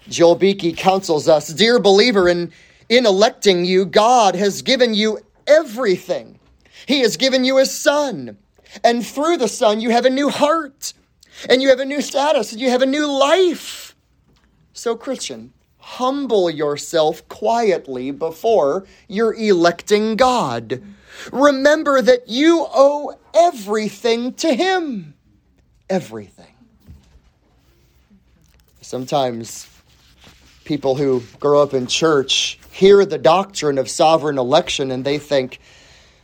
Joel 0.08 0.34
Beeke 0.34 0.76
counsels 0.76 1.28
us 1.28 1.48
Dear 1.48 1.78
believer, 1.78 2.28
in, 2.28 2.52
in 2.88 3.06
electing 3.06 3.64
you, 3.64 3.86
God 3.86 4.34
has 4.34 4.62
given 4.62 4.94
you 4.94 5.18
everything. 5.46 6.38
He 6.86 7.00
has 7.00 7.16
given 7.16 7.44
you 7.44 7.58
a 7.58 7.66
son. 7.66 8.36
And 8.82 9.04
through 9.06 9.36
the 9.38 9.48
son, 9.48 9.80
you 9.80 9.90
have 9.90 10.06
a 10.06 10.10
new 10.10 10.28
heart, 10.28 10.92
and 11.48 11.62
you 11.62 11.68
have 11.68 11.80
a 11.80 11.84
new 11.84 12.00
status, 12.00 12.52
and 12.52 12.60
you 12.60 12.70
have 12.70 12.82
a 12.82 12.86
new 12.86 13.06
life. 13.06 13.94
So, 14.72 14.96
Christian, 14.96 15.52
humble 15.78 16.48
yourself 16.48 17.26
quietly 17.28 18.10
before 18.10 18.86
your 19.08 19.34
electing 19.34 20.16
God. 20.16 20.82
Remember 21.32 22.00
that 22.00 22.28
you 22.28 22.66
owe 22.72 23.18
everything 23.34 24.32
to 24.34 24.54
Him. 24.54 25.14
Everything. 25.90 26.46
Sometimes 28.80 29.68
people 30.64 30.94
who 30.94 31.22
grow 31.40 31.62
up 31.62 31.74
in 31.74 31.86
church 31.86 32.58
hear 32.70 33.04
the 33.04 33.18
doctrine 33.18 33.78
of 33.78 33.90
sovereign 33.90 34.38
election 34.38 34.90
and 34.90 35.04
they 35.04 35.18
think, 35.18 35.60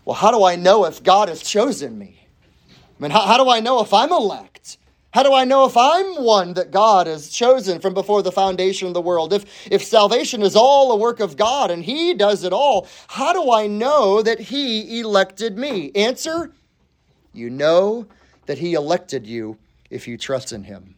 well, 0.04 0.14
how 0.14 0.30
do 0.30 0.44
I 0.44 0.56
know 0.56 0.86
if 0.86 1.02
God 1.02 1.28
has 1.28 1.42
chosen 1.42 1.98
me? 1.98 2.17
I 2.98 3.02
mean, 3.02 3.10
how, 3.10 3.20
how 3.20 3.42
do 3.42 3.48
I 3.48 3.60
know 3.60 3.80
if 3.80 3.94
I'm 3.94 4.12
elect? 4.12 4.78
How 5.12 5.22
do 5.22 5.32
I 5.32 5.44
know 5.44 5.64
if 5.64 5.76
I'm 5.76 6.22
one 6.22 6.54
that 6.54 6.70
God 6.70 7.06
has 7.06 7.30
chosen 7.30 7.80
from 7.80 7.94
before 7.94 8.22
the 8.22 8.32
foundation 8.32 8.88
of 8.88 8.94
the 8.94 9.00
world? 9.00 9.32
If, 9.32 9.46
if 9.70 9.82
salvation 9.82 10.42
is 10.42 10.54
all 10.54 10.92
a 10.92 10.96
work 10.96 11.20
of 11.20 11.36
God 11.36 11.70
and 11.70 11.82
He 11.82 12.12
does 12.12 12.44
it 12.44 12.52
all, 12.52 12.86
how 13.06 13.32
do 13.32 13.50
I 13.50 13.66
know 13.66 14.20
that 14.22 14.38
He 14.38 15.00
elected 15.00 15.56
me? 15.56 15.90
Answer 15.94 16.52
You 17.32 17.48
know 17.48 18.06
that 18.46 18.58
He 18.58 18.74
elected 18.74 19.26
you 19.26 19.56
if 19.88 20.06
you 20.06 20.18
trust 20.18 20.52
in 20.52 20.64
Him. 20.64 20.96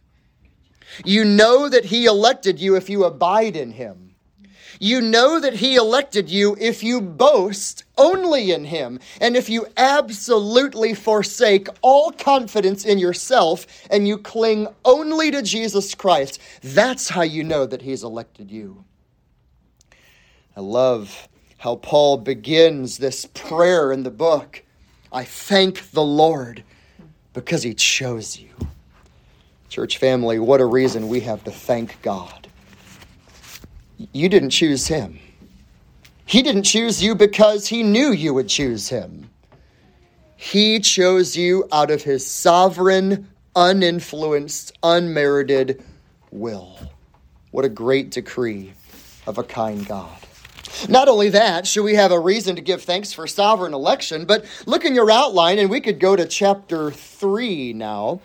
You 1.04 1.24
know 1.24 1.68
that 1.68 1.84
He 1.84 2.06
elected 2.06 2.58
you 2.58 2.76
if 2.76 2.90
you 2.90 3.04
abide 3.04 3.54
in 3.54 3.70
Him. 3.72 4.09
You 4.82 5.02
know 5.02 5.38
that 5.38 5.52
He 5.52 5.76
elected 5.76 6.30
you 6.30 6.56
if 6.58 6.82
you 6.82 7.02
boast 7.02 7.84
only 7.98 8.50
in 8.50 8.64
Him, 8.64 8.98
and 9.20 9.36
if 9.36 9.50
you 9.50 9.66
absolutely 9.76 10.94
forsake 10.94 11.68
all 11.82 12.10
confidence 12.12 12.86
in 12.86 12.98
yourself 12.98 13.66
and 13.90 14.08
you 14.08 14.16
cling 14.16 14.68
only 14.86 15.30
to 15.32 15.42
Jesus 15.42 15.94
Christ. 15.94 16.40
That's 16.62 17.10
how 17.10 17.20
you 17.20 17.44
know 17.44 17.66
that 17.66 17.82
He's 17.82 18.02
elected 18.02 18.50
you. 18.50 18.82
I 20.56 20.60
love 20.60 21.28
how 21.58 21.76
Paul 21.76 22.16
begins 22.16 22.96
this 22.96 23.26
prayer 23.26 23.92
in 23.92 24.02
the 24.02 24.10
book. 24.10 24.62
I 25.12 25.24
thank 25.24 25.90
the 25.90 26.02
Lord 26.02 26.64
because 27.34 27.62
He 27.62 27.74
chose 27.74 28.38
you. 28.38 28.48
Church 29.68 29.98
family, 29.98 30.38
what 30.38 30.62
a 30.62 30.66
reason 30.66 31.10
we 31.10 31.20
have 31.20 31.44
to 31.44 31.50
thank 31.50 32.00
God 32.00 32.39
you 34.12 34.28
didn't 34.28 34.50
choose 34.50 34.86
him. 34.86 35.18
He 36.26 36.42
didn't 36.42 36.62
choose 36.62 37.02
you 37.02 37.14
because 37.14 37.66
he 37.66 37.82
knew 37.82 38.12
you 38.12 38.32
would 38.34 38.48
choose 38.48 38.88
him. 38.88 39.28
He 40.36 40.80
chose 40.80 41.36
you 41.36 41.68
out 41.70 41.90
of 41.90 42.02
his 42.02 42.26
sovereign, 42.26 43.28
uninfluenced, 43.54 44.72
unmerited 44.82 45.82
will. 46.30 46.78
What 47.50 47.64
a 47.64 47.68
great 47.68 48.10
decree 48.10 48.72
of 49.26 49.38
a 49.38 49.42
kind 49.42 49.86
God. 49.86 50.16
Not 50.88 51.08
only 51.08 51.30
that, 51.30 51.66
should 51.66 51.82
we 51.82 51.96
have 51.96 52.12
a 52.12 52.20
reason 52.20 52.56
to 52.56 52.62
give 52.62 52.82
thanks 52.82 53.12
for 53.12 53.26
sovereign 53.26 53.74
election, 53.74 54.24
but 54.24 54.44
look 54.66 54.84
in 54.84 54.94
your 54.94 55.10
outline, 55.10 55.58
and 55.58 55.68
we 55.68 55.80
could 55.80 55.98
go 55.98 56.14
to 56.14 56.26
chapter 56.26 56.90
3 56.90 57.72
now. 57.72 58.20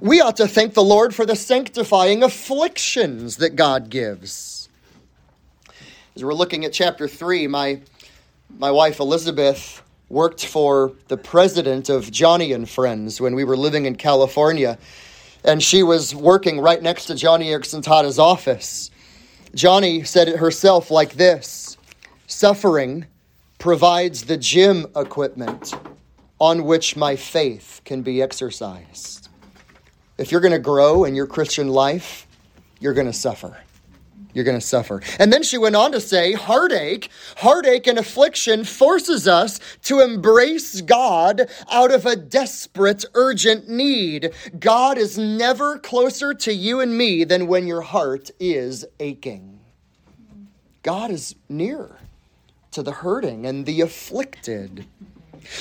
We 0.00 0.20
ought 0.20 0.38
to 0.38 0.48
thank 0.48 0.74
the 0.74 0.82
Lord 0.82 1.14
for 1.14 1.26
the 1.26 1.36
sanctifying 1.36 2.22
afflictions 2.22 3.36
that 3.36 3.54
God 3.54 3.90
gives. 3.90 4.53
As 6.16 6.22
we're 6.22 6.32
looking 6.32 6.64
at 6.64 6.72
chapter 6.72 7.08
3, 7.08 7.48
my, 7.48 7.80
my 8.58 8.70
wife 8.70 9.00
Elizabeth 9.00 9.82
worked 10.08 10.46
for 10.46 10.92
the 11.08 11.16
president 11.16 11.88
of 11.88 12.04
Joni 12.04 12.54
and 12.54 12.70
Friends 12.70 13.20
when 13.20 13.34
we 13.34 13.42
were 13.42 13.56
living 13.56 13.86
in 13.86 13.96
California. 13.96 14.78
And 15.42 15.60
she 15.60 15.82
was 15.82 16.14
working 16.14 16.60
right 16.60 16.80
next 16.80 17.06
to 17.06 17.14
Joni 17.14 17.46
Eareckson 17.46 17.82
Tada's 17.82 18.20
office. 18.20 18.92
Joni 19.56 20.06
said 20.06 20.28
it 20.28 20.36
herself 20.36 20.88
like 20.88 21.14
this 21.14 21.76
Suffering 22.28 23.06
provides 23.58 24.22
the 24.22 24.36
gym 24.36 24.86
equipment 24.94 25.74
on 26.38 26.62
which 26.62 26.96
my 26.96 27.16
faith 27.16 27.80
can 27.84 28.02
be 28.02 28.22
exercised. 28.22 29.30
If 30.16 30.30
you're 30.30 30.40
going 30.40 30.52
to 30.52 30.60
grow 30.60 31.06
in 31.06 31.16
your 31.16 31.26
Christian 31.26 31.70
life, 31.70 32.28
you're 32.78 32.94
going 32.94 33.08
to 33.08 33.12
suffer 33.12 33.58
you're 34.34 34.44
going 34.44 34.58
to 34.58 34.66
suffer. 34.66 35.00
And 35.18 35.32
then 35.32 35.42
she 35.42 35.56
went 35.56 35.76
on 35.76 35.92
to 35.92 36.00
say, 36.00 36.32
heartache, 36.32 37.08
heartache 37.38 37.86
and 37.86 37.98
affliction 37.98 38.64
forces 38.64 39.26
us 39.26 39.60
to 39.82 40.00
embrace 40.00 40.80
God 40.80 41.48
out 41.70 41.92
of 41.92 42.04
a 42.04 42.16
desperate, 42.16 43.04
urgent 43.14 43.68
need. 43.68 44.32
God 44.58 44.98
is 44.98 45.16
never 45.16 45.78
closer 45.78 46.34
to 46.34 46.52
you 46.52 46.80
and 46.80 46.98
me 46.98 47.24
than 47.24 47.46
when 47.46 47.66
your 47.66 47.82
heart 47.82 48.30
is 48.38 48.84
aching. 49.00 49.60
God 50.82 51.10
is 51.10 51.34
near 51.48 51.96
to 52.72 52.82
the 52.82 52.92
hurting 52.92 53.46
and 53.46 53.64
the 53.64 53.80
afflicted. 53.80 54.84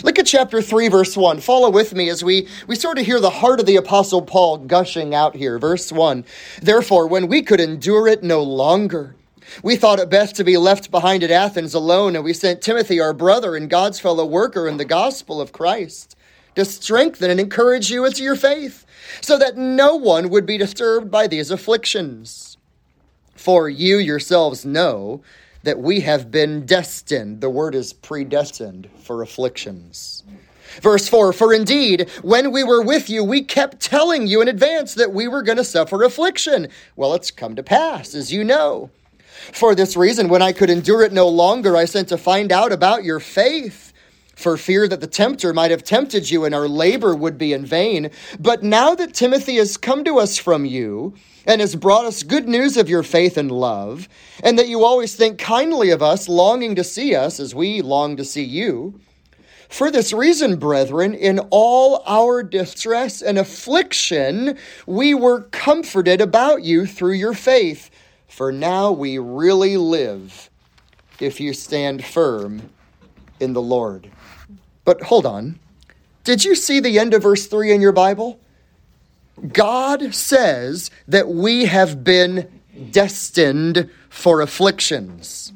Look 0.04 0.20
at 0.20 0.26
chapter 0.26 0.62
3, 0.62 0.88
verse 0.88 1.18
1. 1.18 1.40
Follow 1.40 1.70
with 1.70 1.94
me 1.94 2.10
as 2.10 2.24
we, 2.24 2.48
we 2.68 2.76
sort 2.76 2.98
of 2.98 3.06
hear 3.06 3.20
the 3.20 3.30
heart 3.30 3.60
of 3.60 3.66
the 3.66 3.76
Apostle 3.76 4.22
Paul 4.22 4.58
gushing 4.60 5.14
out 5.14 5.36
here. 5.36 5.60
Verse 5.60 5.92
1 5.92 6.26
Therefore, 6.62 7.08
when 7.08 7.28
we 7.28 7.42
could 7.42 7.60
endure 7.60 8.08
it 8.08 8.24
no 8.24 8.42
longer, 8.42 9.16
we 9.62 9.76
thought 9.76 10.00
it 10.00 10.10
best 10.10 10.36
to 10.36 10.44
be 10.44 10.58
left 10.58 10.92
behind 10.92 11.24
at 11.24 11.32
Athens 11.32 11.74
alone, 11.74 12.16
and 12.16 12.24
we 12.24 12.34
sent 12.34 12.62
Timothy, 12.62 13.00
our 13.00 13.14
brother 13.14 13.56
and 13.56 13.70
God's 13.70 14.00
fellow 14.00 14.26
worker 14.26 14.68
in 14.68 14.78
the 14.78 14.86
gospel 14.86 15.42
of 15.42 15.52
Christ, 15.52 16.16
to 16.56 16.66
strengthen 16.66 17.30
and 17.30 17.40
encourage 17.40 17.90
you 17.90 18.06
into 18.06 18.24
your 18.24 18.36
faith, 18.36 18.86
so 19.22 19.38
that 19.38 19.58
no 19.58 19.96
one 19.96 20.30
would 20.30 20.46
be 20.46 20.58
disturbed 20.58 21.12
by 21.12 21.28
these 21.28 21.52
afflictions. 21.52 22.58
For 23.36 23.68
you 23.68 23.98
yourselves 23.98 24.66
know 24.66 25.22
that 25.64 25.80
we 25.80 26.02
have 26.02 26.30
been 26.30 26.66
destined. 26.66 27.42
The 27.42 27.50
word 27.50 27.74
is 27.76 27.94
predestined 27.94 28.90
for 29.00 29.22
afflictions. 29.22 30.24
Verse 30.82 31.08
4 31.08 31.34
For 31.34 31.54
indeed, 31.54 32.10
when 32.22 32.52
we 32.52 32.64
were 32.64 32.82
with 32.82 33.10
you, 33.10 33.24
we 33.24 33.42
kept 33.42 33.80
telling 33.80 34.28
you 34.28 34.42
in 34.42 34.48
advance 34.48 34.94
that 34.96 35.14
we 35.14 35.28
were 35.28 35.42
going 35.42 35.58
to 35.58 35.64
suffer 35.64 36.04
affliction. 36.04 36.68
Well, 36.96 37.14
it's 37.14 37.32
come 37.32 37.56
to 37.56 37.64
pass, 37.64 38.14
as 38.14 38.32
you 38.32 38.44
know. 38.44 38.90
For 39.52 39.76
this 39.76 39.98
reason, 39.98 40.30
when 40.30 40.42
I 40.42 40.54
could 40.54 40.70
endure 40.70 41.04
it 41.04 41.12
no 41.12 41.28
longer, 41.28 41.76
I 41.76 41.86
sent 41.86 42.10
to 42.10 42.18
find 42.18 42.52
out 42.52 42.72
about 42.72 43.04
your 43.04 43.20
faith, 43.20 43.92
for 44.36 44.58
fear 44.58 44.88
that 44.88 45.02
the 45.02 45.08
tempter 45.08 45.54
might 45.54 45.72
have 45.72 45.84
tempted 45.84 46.30
you 46.30 46.46
and 46.46 46.56
our 46.56 46.68
labor 46.68 47.16
would 47.16 47.38
be 47.38 47.54
in 47.54 47.66
vain. 47.66 48.10
But 48.40 48.64
now 48.64 48.96
that 48.96 49.14
Timothy 49.14 49.58
has 49.58 49.78
come 49.78 50.04
to 50.06 50.18
us 50.18 50.38
from 50.38 50.66
you, 50.66 51.14
and 51.46 51.62
has 51.62 51.76
brought 51.76 52.06
us 52.06 52.24
good 52.24 52.48
news 52.48 52.78
of 52.78 52.90
your 52.90 53.04
faith 53.04 53.38
and 53.38 53.52
love, 53.52 54.08
and 54.44 54.58
that 54.58 54.68
you 54.68 54.84
always 54.84 55.16
think 55.16 55.38
kindly 55.38 55.90
of 55.90 56.02
us, 56.02 56.30
longing 56.30 56.76
to 56.76 56.84
see 56.84 57.16
us 57.16 57.40
as 57.40 57.54
we 57.54 57.82
long 57.82 58.18
to 58.18 58.26
see 58.26 58.44
you. 58.44 59.00
For 59.70 59.90
this 59.90 60.14
reason, 60.14 60.58
brethren, 60.58 61.16
in 61.16 61.40
all 61.50 62.04
our 62.06 62.44
distress 62.44 63.24
and 63.24 63.40
affliction, 63.40 64.58
we 64.86 65.16
were 65.16 65.42
comforted 65.42 66.22
about 66.22 66.64
you 66.64 66.86
through 66.86 67.14
your 67.14 67.34
faith. 67.34 67.90
For 68.28 68.52
now 68.52 68.92
we 68.92 69.18
really 69.18 69.78
live 69.78 70.50
if 71.20 71.40
you 71.40 71.54
stand 71.54 72.06
firm 72.06 72.70
in 73.40 73.54
the 73.54 73.62
Lord. 73.62 74.12
But 74.86 75.02
hold 75.02 75.26
on. 75.26 75.60
Did 76.24 76.46
you 76.46 76.56
see 76.56 76.80
the 76.80 77.00
end 77.00 77.14
of 77.14 77.24
verse 77.24 77.48
3 77.48 77.72
in 77.72 77.82
your 77.82 77.92
Bible? 77.92 78.40
God 79.52 80.14
says 80.14 80.92
that 81.08 81.28
we 81.28 81.66
have 81.66 82.04
been 82.04 82.62
destined 82.92 83.90
for 84.10 84.42
afflictions. 84.42 85.52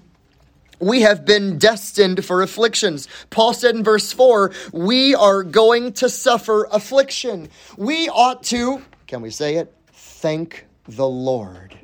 We 0.79 1.01
have 1.01 1.25
been 1.25 1.57
destined 1.57 2.23
for 2.23 2.41
afflictions. 2.41 3.07
Paul 3.29 3.53
said 3.53 3.75
in 3.75 3.83
verse 3.83 4.11
4, 4.11 4.51
we 4.71 5.15
are 5.15 5.43
going 5.43 5.93
to 5.93 6.09
suffer 6.09 6.67
affliction. 6.71 7.49
We 7.77 8.09
ought 8.09 8.43
to, 8.45 8.83
can 9.07 9.21
we 9.21 9.31
say 9.31 9.55
it? 9.55 9.73
Thank 9.91 10.65
the 10.87 11.07
Lord 11.07 11.77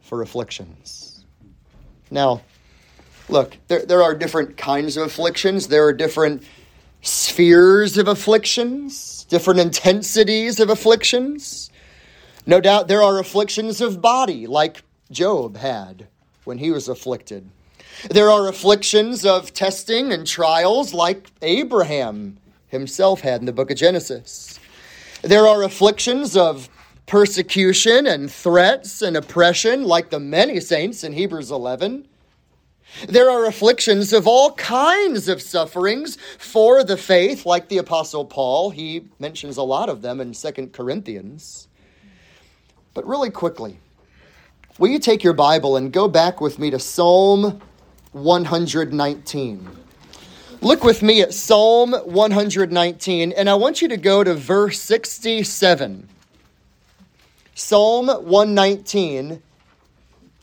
for 0.00 0.22
afflictions. 0.22 1.24
Now, 2.10 2.42
look, 3.28 3.56
there, 3.68 3.84
there 3.84 4.02
are 4.02 4.14
different 4.14 4.56
kinds 4.56 4.96
of 4.96 5.06
afflictions, 5.06 5.68
there 5.68 5.86
are 5.86 5.92
different 5.92 6.42
spheres 7.02 7.96
of 7.98 8.08
afflictions 8.08 9.20
different 9.30 9.60
intensities 9.60 10.60
of 10.60 10.68
afflictions. 10.68 11.70
No 12.46 12.60
doubt 12.60 12.88
there 12.88 13.02
are 13.02 13.18
afflictions 13.18 13.80
of 13.80 14.02
body, 14.02 14.46
like 14.46 14.82
Job 15.10 15.56
had 15.56 16.08
when 16.44 16.58
he 16.58 16.70
was 16.70 16.88
afflicted. 16.88 17.48
There 18.10 18.28
are 18.28 18.48
afflictions 18.48 19.24
of 19.24 19.54
testing 19.54 20.12
and 20.12 20.26
trials, 20.26 20.92
like 20.92 21.30
Abraham 21.42 22.38
himself 22.66 23.20
had 23.20 23.40
in 23.40 23.46
the 23.46 23.52
book 23.52 23.70
of 23.70 23.76
Genesis. 23.76 24.58
There 25.22 25.46
are 25.46 25.62
afflictions 25.62 26.36
of 26.36 26.68
persecution 27.06 28.06
and 28.06 28.30
threats 28.30 29.02
and 29.02 29.16
oppression, 29.16 29.84
like 29.84 30.10
the 30.10 30.20
many 30.20 30.60
saints 30.60 31.04
in 31.04 31.12
Hebrews 31.12 31.50
11. 31.50 32.06
There 33.08 33.30
are 33.30 33.46
afflictions 33.46 34.12
of 34.12 34.26
all 34.26 34.52
kinds 34.52 35.28
of 35.28 35.40
sufferings 35.40 36.18
for 36.38 36.84
the 36.84 36.96
faith, 36.96 37.46
like 37.46 37.68
the 37.68 37.78
Apostle 37.78 38.24
Paul. 38.24 38.70
He 38.70 39.06
mentions 39.18 39.56
a 39.56 39.62
lot 39.62 39.88
of 39.88 40.02
them 40.02 40.20
in 40.20 40.34
Second 40.34 40.72
Corinthians. 40.72 41.68
But 42.92 43.06
really 43.06 43.30
quickly, 43.30 43.78
will 44.78 44.88
you 44.88 44.98
take 44.98 45.22
your 45.22 45.32
Bible 45.32 45.76
and 45.76 45.92
go 45.92 46.08
back 46.08 46.40
with 46.40 46.58
me 46.58 46.70
to 46.70 46.78
Psalm 46.78 47.60
119? 48.12 49.68
Look 50.60 50.84
with 50.84 51.02
me 51.02 51.22
at 51.22 51.32
Psalm 51.32 51.92
119, 51.92 53.32
and 53.32 53.48
I 53.48 53.54
want 53.54 53.80
you 53.80 53.88
to 53.88 53.96
go 53.96 54.22
to 54.22 54.34
verse 54.34 54.78
67. 54.80 56.08
Psalm 57.54 58.08
119 58.08 59.42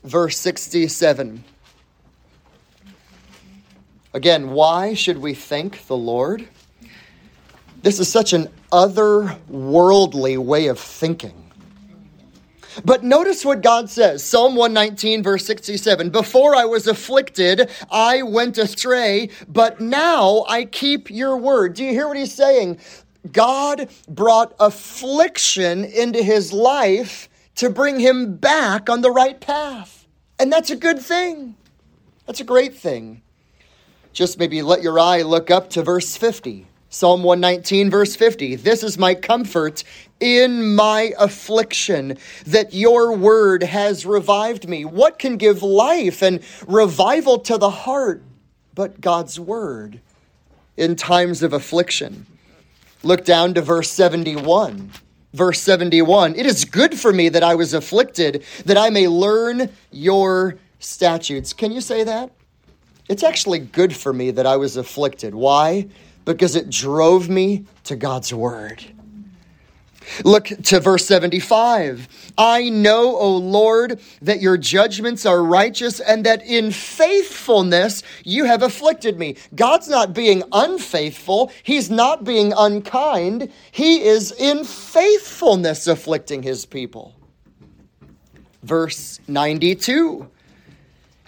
verse 0.04 0.36
67. 0.38 1.44
Again, 4.14 4.50
why 4.50 4.94
should 4.94 5.18
we 5.18 5.34
thank 5.34 5.86
the 5.86 5.96
Lord? 5.96 6.48
This 7.82 8.00
is 8.00 8.10
such 8.10 8.32
an 8.32 8.48
otherworldly 8.72 10.38
way 10.38 10.66
of 10.66 10.78
thinking. 10.78 11.48
But 12.84 13.02
notice 13.02 13.44
what 13.44 13.60
God 13.60 13.90
says 13.90 14.24
Psalm 14.24 14.54
119, 14.54 15.22
verse 15.22 15.44
67 15.44 16.10
Before 16.10 16.54
I 16.54 16.64
was 16.64 16.86
afflicted, 16.86 17.70
I 17.90 18.22
went 18.22 18.58
astray, 18.58 19.30
but 19.48 19.80
now 19.80 20.44
I 20.48 20.64
keep 20.64 21.10
your 21.10 21.36
word. 21.36 21.74
Do 21.74 21.84
you 21.84 21.92
hear 21.92 22.08
what 22.08 22.16
he's 22.16 22.34
saying? 22.34 22.78
God 23.32 23.88
brought 24.08 24.54
affliction 24.60 25.84
into 25.84 26.22
his 26.22 26.52
life 26.52 27.28
to 27.56 27.68
bring 27.68 27.98
him 27.98 28.36
back 28.36 28.88
on 28.88 29.00
the 29.00 29.10
right 29.10 29.40
path. 29.40 30.06
And 30.38 30.52
that's 30.52 30.70
a 30.70 30.76
good 30.76 31.00
thing. 31.00 31.56
That's 32.26 32.40
a 32.40 32.44
great 32.44 32.74
thing. 32.76 33.22
Just 34.18 34.36
maybe 34.36 34.62
let 34.62 34.82
your 34.82 34.98
eye 34.98 35.22
look 35.22 35.48
up 35.48 35.70
to 35.70 35.82
verse 35.84 36.16
50. 36.16 36.66
Psalm 36.88 37.22
119, 37.22 37.88
verse 37.88 38.16
50. 38.16 38.56
This 38.56 38.82
is 38.82 38.98
my 38.98 39.14
comfort 39.14 39.84
in 40.18 40.74
my 40.74 41.12
affliction, 41.20 42.18
that 42.44 42.74
your 42.74 43.14
word 43.16 43.62
has 43.62 44.04
revived 44.04 44.68
me. 44.68 44.84
What 44.84 45.20
can 45.20 45.36
give 45.36 45.62
life 45.62 46.20
and 46.20 46.40
revival 46.66 47.38
to 47.38 47.58
the 47.58 47.70
heart 47.70 48.24
but 48.74 49.00
God's 49.00 49.38
word 49.38 50.00
in 50.76 50.96
times 50.96 51.44
of 51.44 51.52
affliction? 51.52 52.26
Look 53.04 53.24
down 53.24 53.54
to 53.54 53.62
verse 53.62 53.92
71. 53.92 54.90
Verse 55.32 55.60
71 55.60 56.34
It 56.34 56.44
is 56.44 56.64
good 56.64 56.98
for 56.98 57.12
me 57.12 57.28
that 57.28 57.44
I 57.44 57.54
was 57.54 57.72
afflicted, 57.72 58.42
that 58.64 58.76
I 58.76 58.90
may 58.90 59.06
learn 59.06 59.70
your 59.92 60.56
statutes. 60.80 61.52
Can 61.52 61.70
you 61.70 61.80
say 61.80 62.02
that? 62.02 62.32
It's 63.08 63.22
actually 63.22 63.58
good 63.58 63.96
for 63.96 64.12
me 64.12 64.30
that 64.32 64.46
I 64.46 64.56
was 64.56 64.76
afflicted. 64.76 65.34
Why? 65.34 65.88
Because 66.24 66.56
it 66.56 66.68
drove 66.68 67.28
me 67.28 67.64
to 67.84 67.96
God's 67.96 68.32
word. 68.34 68.84
Look 70.24 70.46
to 70.46 70.80
verse 70.80 71.06
75. 71.06 72.08
I 72.36 72.68
know, 72.68 73.16
O 73.16 73.36
Lord, 73.36 74.00
that 74.22 74.40
your 74.40 74.56
judgments 74.56 75.26
are 75.26 75.42
righteous 75.42 76.00
and 76.00 76.24
that 76.24 76.42
in 76.46 76.70
faithfulness 76.70 78.02
you 78.24 78.44
have 78.44 78.62
afflicted 78.62 79.18
me. 79.18 79.36
God's 79.54 79.88
not 79.88 80.14
being 80.14 80.42
unfaithful. 80.52 81.50
He's 81.62 81.90
not 81.90 82.24
being 82.24 82.52
unkind. 82.56 83.50
He 83.70 84.02
is 84.02 84.32
in 84.32 84.64
faithfulness 84.64 85.86
afflicting 85.86 86.42
his 86.42 86.64
people. 86.64 87.14
Verse 88.62 89.20
92. 89.28 90.28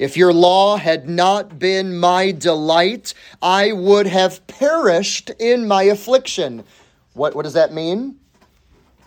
If 0.00 0.16
your 0.16 0.32
law 0.32 0.78
had 0.78 1.08
not 1.08 1.58
been 1.58 1.96
my 1.96 2.32
delight, 2.32 3.14
I 3.40 3.70
would 3.72 4.08
have 4.08 4.44
perished 4.48 5.30
in 5.38 5.68
my 5.68 5.84
affliction. 5.84 6.64
What, 7.12 7.36
what 7.36 7.42
does 7.44 7.52
that 7.52 7.72
mean? 7.72 8.20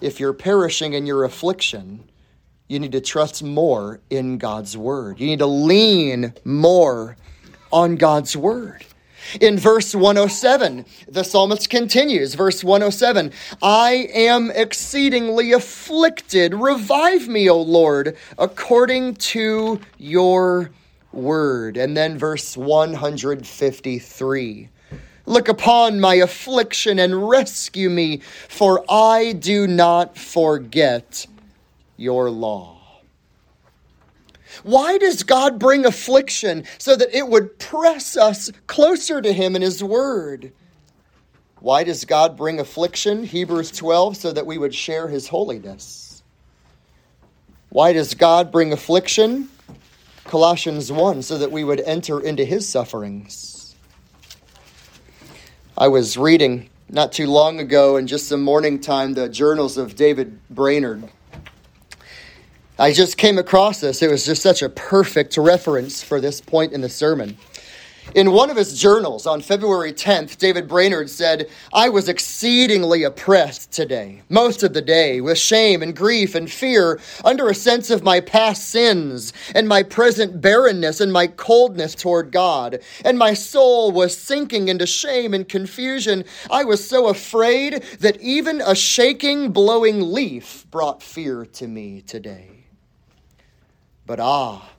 if 0.03 0.19
you're 0.19 0.33
perishing 0.33 0.93
in 0.93 1.05
your 1.05 1.23
affliction, 1.23 2.03
you 2.67 2.77
need 2.77 2.91
to 2.91 3.01
trust 3.01 3.41
more 3.41 4.01
in 4.09 4.37
God's 4.37 4.75
word. 4.77 5.19
You 5.19 5.27
need 5.27 5.39
to 5.39 5.45
lean 5.45 6.33
more 6.43 7.15
on 7.71 7.95
God's 7.95 8.35
word. 8.35 8.85
In 9.39 9.57
verse 9.57 9.95
107, 9.95 10.85
the 11.07 11.23
psalmist 11.23 11.69
continues, 11.69 12.33
verse 12.33 12.63
107 12.63 13.31
I 13.61 14.09
am 14.13 14.51
exceedingly 14.51 15.53
afflicted. 15.53 16.53
Revive 16.53 17.29
me, 17.29 17.49
O 17.49 17.61
Lord, 17.61 18.17
according 18.37 19.15
to 19.15 19.79
your 19.97 20.71
word. 21.13 21.77
And 21.77 21.95
then 21.95 22.17
verse 22.17 22.57
153 22.57 24.69
Look 25.25 25.47
upon 25.47 26.01
my 26.01 26.15
affliction 26.15 26.99
and 26.99 27.29
rescue 27.29 27.89
me, 27.89 28.17
for 28.49 28.83
I 28.89 29.31
do 29.31 29.67
not 29.67 30.17
forget 30.17 31.25
your 31.95 32.29
law. 32.29 32.81
Why 34.63 34.97
does 34.97 35.23
God 35.23 35.59
bring 35.59 35.85
affliction? 35.85 36.65
So 36.77 36.95
that 36.95 37.15
it 37.15 37.27
would 37.27 37.57
press 37.57 38.17
us 38.17 38.51
closer 38.67 39.21
to 39.21 39.33
Him 39.33 39.55
and 39.55 39.63
His 39.63 39.83
Word. 39.83 40.51
Why 41.59 41.85
does 41.85 42.03
God 42.03 42.35
bring 42.35 42.59
affliction? 42.59 43.23
Hebrews 43.23 43.71
12, 43.71 44.17
so 44.17 44.33
that 44.33 44.45
we 44.45 44.57
would 44.57 44.75
share 44.75 45.07
His 45.07 45.29
holiness. 45.29 46.21
Why 47.69 47.93
does 47.93 48.13
God 48.13 48.51
bring 48.51 48.73
affliction? 48.73 49.49
Colossians 50.33 50.91
1, 50.91 51.21
so 51.21 51.37
that 51.37 51.51
we 51.51 51.63
would 51.63 51.79
enter 51.81 52.19
into 52.19 52.43
His 52.43 52.67
sufferings. 52.67 53.75
I 55.77 55.87
was 55.89 56.17
reading 56.17 56.71
not 56.89 57.11
too 57.11 57.27
long 57.27 57.59
ago 57.59 57.97
in 57.97 58.07
just 58.07 58.27
some 58.29 58.41
morning 58.41 58.79
time 58.79 59.13
the 59.13 59.29
journals 59.29 59.77
of 59.77 59.95
David 59.95 60.39
Brainerd. 60.49 61.07
I 62.79 62.93
just 62.93 63.15
came 63.15 63.37
across 63.37 63.79
this. 63.79 64.01
It 64.01 64.09
was 64.09 64.25
just 64.25 64.41
such 64.41 64.63
a 64.63 64.69
perfect 64.69 65.37
reference 65.37 66.01
for 66.01 66.19
this 66.19 66.41
point 66.41 66.73
in 66.73 66.81
the 66.81 66.89
sermon. 66.89 67.37
In 68.15 68.31
one 68.31 68.51
of 68.51 68.57
his 68.57 68.77
journals 68.77 69.25
on 69.25 69.41
February 69.41 69.91
10th, 69.91 70.37
David 70.37 70.67
Brainerd 70.67 71.09
said, 71.09 71.49
I 71.73 71.89
was 71.89 72.09
exceedingly 72.09 73.03
oppressed 73.03 73.71
today, 73.71 74.21
most 74.29 74.61
of 74.61 74.73
the 74.73 74.83
day, 74.83 75.19
with 75.19 75.39
shame 75.39 75.81
and 75.81 75.95
grief 75.95 76.35
and 76.35 76.51
fear, 76.51 76.99
under 77.25 77.49
a 77.49 77.55
sense 77.55 77.89
of 77.89 78.03
my 78.03 78.19
past 78.19 78.69
sins 78.69 79.33
and 79.55 79.67
my 79.67 79.81
present 79.81 80.41
barrenness 80.41 80.99
and 81.01 81.11
my 81.11 81.25
coldness 81.25 81.95
toward 81.95 82.31
God. 82.31 82.81
And 83.03 83.17
my 83.17 83.33
soul 83.33 83.91
was 83.91 84.15
sinking 84.15 84.67
into 84.67 84.85
shame 84.85 85.33
and 85.33 85.49
confusion. 85.49 86.25
I 86.51 86.65
was 86.65 86.87
so 86.87 87.07
afraid 87.07 87.83
that 87.99 88.21
even 88.21 88.61
a 88.61 88.75
shaking, 88.75 89.51
blowing 89.51 90.11
leaf 90.11 90.69
brought 90.69 91.01
fear 91.01 91.45
to 91.45 91.67
me 91.67 92.01
today. 92.01 92.65
But 94.05 94.19
ah, 94.19 94.72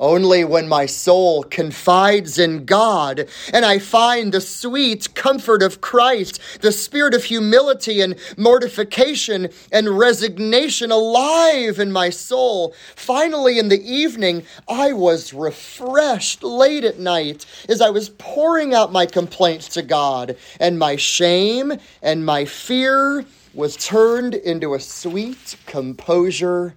only 0.00 0.44
when 0.44 0.68
my 0.68 0.86
soul 0.86 1.42
confides 1.44 2.38
in 2.38 2.64
God 2.64 3.28
and 3.52 3.64
I 3.64 3.78
find 3.78 4.32
the 4.32 4.40
sweet 4.40 5.14
comfort 5.14 5.62
of 5.62 5.80
Christ, 5.80 6.40
the 6.60 6.72
spirit 6.72 7.14
of 7.14 7.24
humility 7.24 8.00
and 8.00 8.16
mortification 8.36 9.48
and 9.72 9.98
resignation 9.98 10.90
alive 10.90 11.78
in 11.78 11.92
my 11.92 12.10
soul. 12.10 12.74
Finally, 12.94 13.58
in 13.58 13.68
the 13.68 13.82
evening, 13.82 14.44
I 14.68 14.92
was 14.92 15.34
refreshed 15.34 16.42
late 16.42 16.84
at 16.84 16.98
night 16.98 17.46
as 17.68 17.80
I 17.80 17.90
was 17.90 18.10
pouring 18.10 18.74
out 18.74 18.92
my 18.92 19.06
complaints 19.06 19.68
to 19.70 19.82
God, 19.82 20.36
and 20.60 20.78
my 20.78 20.96
shame 20.96 21.72
and 22.02 22.24
my 22.24 22.44
fear 22.44 23.24
was 23.54 23.76
turned 23.76 24.34
into 24.34 24.74
a 24.74 24.80
sweet 24.80 25.56
composure 25.66 26.74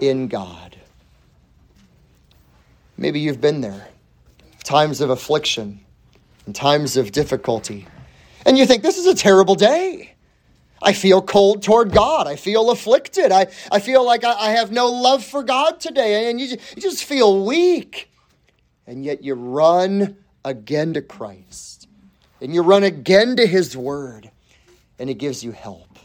in 0.00 0.28
God. 0.28 0.75
Maybe 2.98 3.20
you've 3.20 3.40
been 3.40 3.60
there. 3.60 3.88
Times 4.64 5.00
of 5.00 5.10
affliction 5.10 5.80
and 6.46 6.54
times 6.54 6.96
of 6.96 7.12
difficulty. 7.12 7.86
And 8.44 8.56
you 8.56 8.66
think, 8.66 8.82
this 8.82 8.96
is 8.96 9.06
a 9.06 9.14
terrible 9.14 9.54
day. 9.54 10.14
I 10.82 10.92
feel 10.92 11.22
cold 11.22 11.62
toward 11.62 11.92
God. 11.92 12.26
I 12.26 12.36
feel 12.36 12.70
afflicted. 12.70 13.32
I, 13.32 13.48
I 13.72 13.80
feel 13.80 14.04
like 14.04 14.24
I, 14.24 14.32
I 14.32 14.50
have 14.52 14.70
no 14.70 14.86
love 14.88 15.24
for 15.24 15.42
God 15.42 15.80
today. 15.80 16.30
And 16.30 16.40
you, 16.40 16.48
you 16.48 16.82
just 16.82 17.04
feel 17.04 17.44
weak. 17.44 18.10
And 18.86 19.04
yet 19.04 19.24
you 19.24 19.34
run 19.34 20.16
again 20.44 20.94
to 20.94 21.02
Christ. 21.02 21.88
And 22.40 22.54
you 22.54 22.62
run 22.62 22.84
again 22.84 23.36
to 23.36 23.46
His 23.46 23.76
Word. 23.76 24.30
And 24.98 25.08
He 25.08 25.14
gives 25.14 25.42
you 25.42 25.52
help. 25.52 25.98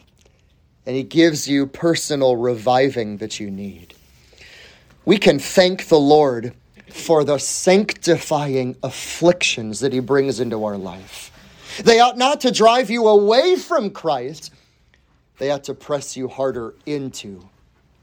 And 0.86 0.95
He 0.95 1.04
gives 1.04 1.47
you 1.47 1.67
personal 1.67 2.38
reviving 2.38 3.17
that 3.17 3.39
you 3.39 3.51
need. 3.51 3.93
We 5.06 5.17
can 5.17 5.38
thank 5.38 5.88
the 5.88 5.99
Lord 5.99 6.54
for 6.91 7.23
the 7.23 7.38
sanctifying 7.38 8.75
afflictions 8.84 9.80
that 9.80 9.93
he 9.93 9.99
brings 9.99 10.39
into 10.39 10.63
our 10.63 10.77
life. 10.77 11.32
They 11.84 11.99
ought 11.99 12.17
not 12.17 12.41
to 12.41 12.51
drive 12.51 12.89
you 12.89 13.08
away 13.08 13.56
from 13.56 13.91
Christ, 13.91 14.54
they 15.38 15.51
ought 15.51 15.63
to 15.65 15.73
press 15.73 16.15
you 16.15 16.27
harder 16.27 16.73
into 16.86 17.47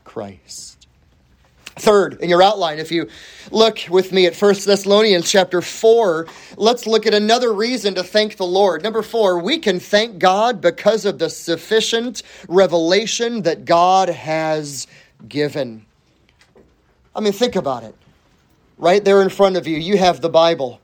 Christ. 0.05 0.79
Third, 1.77 2.21
in 2.21 2.29
your 2.29 2.43
outline, 2.43 2.79
if 2.79 2.91
you 2.91 3.09
look 3.53 3.79
with 3.89 4.13
me 4.13 4.27
at 4.27 4.35
1 4.35 4.55
Thessalonians 4.65 5.31
chapter 5.31 5.63
4, 5.63 6.27
let's 6.57 6.87
look 6.87 7.07
at 7.07 7.15
another 7.15 7.53
reason 7.53 7.95
to 7.95 8.03
thank 8.03 8.37
the 8.37 8.47
Lord. 8.47 8.83
Number 8.83 9.03
four, 9.03 9.39
we 9.39 9.59
can 9.59 9.79
thank 9.79 10.19
God 10.19 10.61
because 10.61 11.05
of 11.05 11.19
the 11.19 11.31
sufficient 11.31 12.23
revelation 12.49 13.43
that 13.43 13.65
God 13.65 14.09
has 14.09 14.89
given. 15.29 15.87
I 17.15 17.21
mean, 17.21 17.33
think 17.33 17.55
about 17.55 17.85
it. 17.85 17.95
Right 18.79 19.05
there 19.05 19.23
in 19.23 19.29
front 19.29 19.57
of 19.57 19.67
you, 19.67 19.77
you 19.77 19.97
have 19.99 20.21
the 20.21 20.29
Bible. 20.29 20.81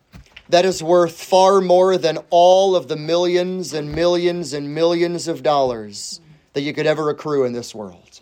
That 0.49 0.65
is 0.65 0.83
worth 0.83 1.23
far 1.23 1.61
more 1.61 1.97
than 1.97 2.19
all 2.31 2.75
of 2.75 2.89
the 2.89 2.97
millions 2.97 3.73
and 3.73 3.93
millions 3.93 4.53
and 4.53 4.75
millions 4.75 5.29
of 5.29 5.45
dollars 5.45 6.21
that 6.55 6.63
you 6.63 6.73
could 6.75 6.87
ever 6.87 7.09
accrue 7.09 7.45
in 7.45 7.53
this 7.53 7.73
world. 7.75 8.21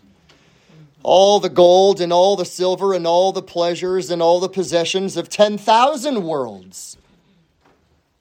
all 1.03 1.41
the 1.41 1.49
gold 1.49 2.01
and 2.01 2.13
all 2.13 2.37
the 2.37 2.45
silver 2.45 2.95
and 2.95 3.07
all 3.07 3.33
the 3.33 3.43
pleasures 3.43 4.11
and 4.11 4.23
all 4.23 4.41
the 4.41 4.49
possessions 4.49 5.17
of 5.17 5.29
10,000 5.29 6.23
worlds 6.23 6.97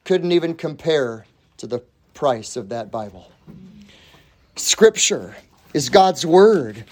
couldn't 0.04 0.32
even 0.32 0.56
compare 0.56 1.26
to 1.58 1.68
the 1.68 1.84
price 2.14 2.56
of 2.56 2.70
that 2.70 2.90
Bible. 2.90 3.32
Scripture 4.56 5.36
is 5.74 5.90
God's 5.90 6.26
Word. 6.26 6.84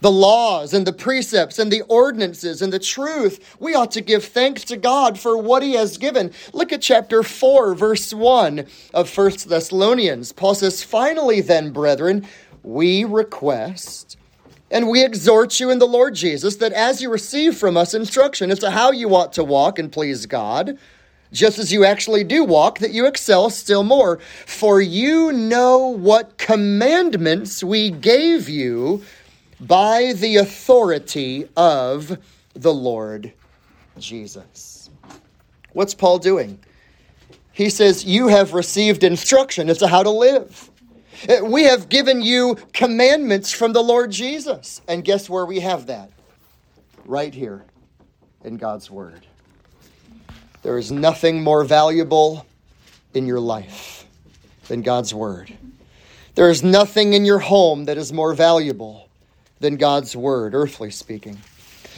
The 0.00 0.10
laws 0.10 0.74
and 0.74 0.86
the 0.86 0.92
precepts 0.92 1.58
and 1.58 1.72
the 1.72 1.82
ordinances 1.82 2.62
and 2.62 2.72
the 2.72 2.78
truth, 2.78 3.56
we 3.58 3.74
ought 3.74 3.90
to 3.92 4.00
give 4.00 4.24
thanks 4.24 4.64
to 4.64 4.76
God 4.76 5.18
for 5.18 5.36
what 5.36 5.62
He 5.62 5.74
has 5.74 5.98
given. 5.98 6.32
Look 6.52 6.72
at 6.72 6.82
chapter 6.82 7.22
4, 7.22 7.74
verse 7.74 8.12
1 8.12 8.66
of 8.94 9.08
First 9.08 9.48
Thessalonians. 9.48 10.32
Paul 10.32 10.54
says, 10.54 10.82
Finally, 10.82 11.40
then, 11.40 11.70
brethren, 11.70 12.26
we 12.62 13.04
request 13.04 14.16
and 14.70 14.88
we 14.88 15.04
exhort 15.04 15.60
you 15.60 15.70
in 15.70 15.78
the 15.78 15.86
Lord 15.86 16.14
Jesus 16.14 16.56
that 16.56 16.72
as 16.72 17.00
you 17.00 17.10
receive 17.10 17.56
from 17.56 17.76
us 17.76 17.94
instruction 17.94 18.50
as 18.50 18.58
to 18.60 18.70
how 18.70 18.90
you 18.90 19.14
ought 19.14 19.32
to 19.34 19.44
walk 19.44 19.78
and 19.78 19.92
please 19.92 20.26
God, 20.26 20.76
just 21.32 21.58
as 21.58 21.72
you 21.72 21.84
actually 21.84 22.24
do 22.24 22.44
walk, 22.44 22.78
that 22.78 22.92
you 22.92 23.06
excel 23.06 23.50
still 23.50 23.84
more. 23.84 24.18
For 24.46 24.80
you 24.80 25.32
know 25.32 25.88
what 25.88 26.38
commandments 26.38 27.62
we 27.62 27.90
gave 27.90 28.48
you 28.48 29.04
by 29.60 30.12
the 30.14 30.36
authority 30.36 31.48
of 31.56 32.18
the 32.54 32.72
Lord 32.74 33.32
Jesus. 33.98 34.90
What's 35.72 35.94
Paul 35.94 36.18
doing? 36.18 36.58
He 37.52 37.70
says, 37.70 38.04
You 38.04 38.28
have 38.28 38.54
received 38.54 39.02
instruction 39.04 39.70
as 39.70 39.78
to 39.78 39.88
how 39.88 40.02
to 40.02 40.10
live. 40.10 40.70
We 41.42 41.64
have 41.64 41.88
given 41.88 42.20
you 42.20 42.56
commandments 42.74 43.50
from 43.50 43.72
the 43.72 43.82
Lord 43.82 44.10
Jesus. 44.10 44.82
And 44.86 45.04
guess 45.04 45.30
where 45.30 45.46
we 45.46 45.60
have 45.60 45.86
that? 45.86 46.10
Right 47.06 47.34
here 47.34 47.64
in 48.44 48.58
God's 48.58 48.90
Word. 48.90 49.26
There 50.62 50.78
is 50.78 50.92
nothing 50.92 51.42
more 51.42 51.64
valuable 51.64 52.44
in 53.14 53.26
your 53.26 53.40
life 53.40 54.06
than 54.68 54.82
God's 54.82 55.14
Word. 55.14 55.52
There 56.34 56.50
is 56.50 56.62
nothing 56.62 57.14
in 57.14 57.24
your 57.24 57.38
home 57.38 57.86
that 57.86 57.96
is 57.96 58.12
more 58.12 58.34
valuable 58.34 59.05
than 59.60 59.76
God's 59.76 60.16
Word, 60.16 60.54
earthly 60.54 60.90
speaking. 60.90 61.38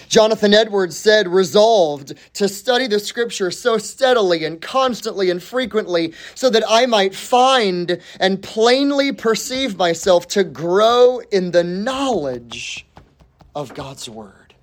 Jonathan 0.08 0.54
Edwards 0.54 0.96
said, 0.96 1.28
resolved 1.28 2.14
to 2.34 2.48
study 2.48 2.86
the 2.86 2.98
scripture 2.98 3.50
so 3.50 3.76
steadily 3.76 4.44
and 4.44 4.60
constantly 4.60 5.28
and 5.28 5.42
frequently 5.42 6.14
so 6.34 6.48
that 6.50 6.64
I 6.66 6.86
might 6.86 7.14
find 7.14 8.00
and 8.18 8.42
plainly 8.42 9.12
perceive 9.12 9.76
myself 9.76 10.26
to 10.28 10.44
grow 10.44 11.20
in 11.30 11.50
the 11.50 11.62
knowledge 11.62 12.86
of 13.54 13.74
God's 13.74 14.08
word. 14.08 14.54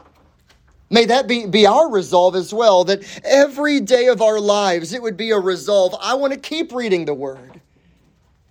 May 0.89 1.05
that 1.05 1.27
be, 1.27 1.45
be 1.47 1.65
our 1.65 1.89
resolve 1.89 2.35
as 2.35 2.53
well, 2.53 2.83
that 2.85 3.03
every 3.23 3.79
day 3.79 4.07
of 4.07 4.21
our 4.21 4.39
lives 4.39 4.93
it 4.93 5.01
would 5.01 5.17
be 5.17 5.31
a 5.31 5.39
resolve. 5.39 5.95
I 5.99 6.13
want 6.13 6.33
to 6.33 6.39
keep 6.39 6.71
reading 6.71 7.05
the 7.05 7.13
Word 7.13 7.59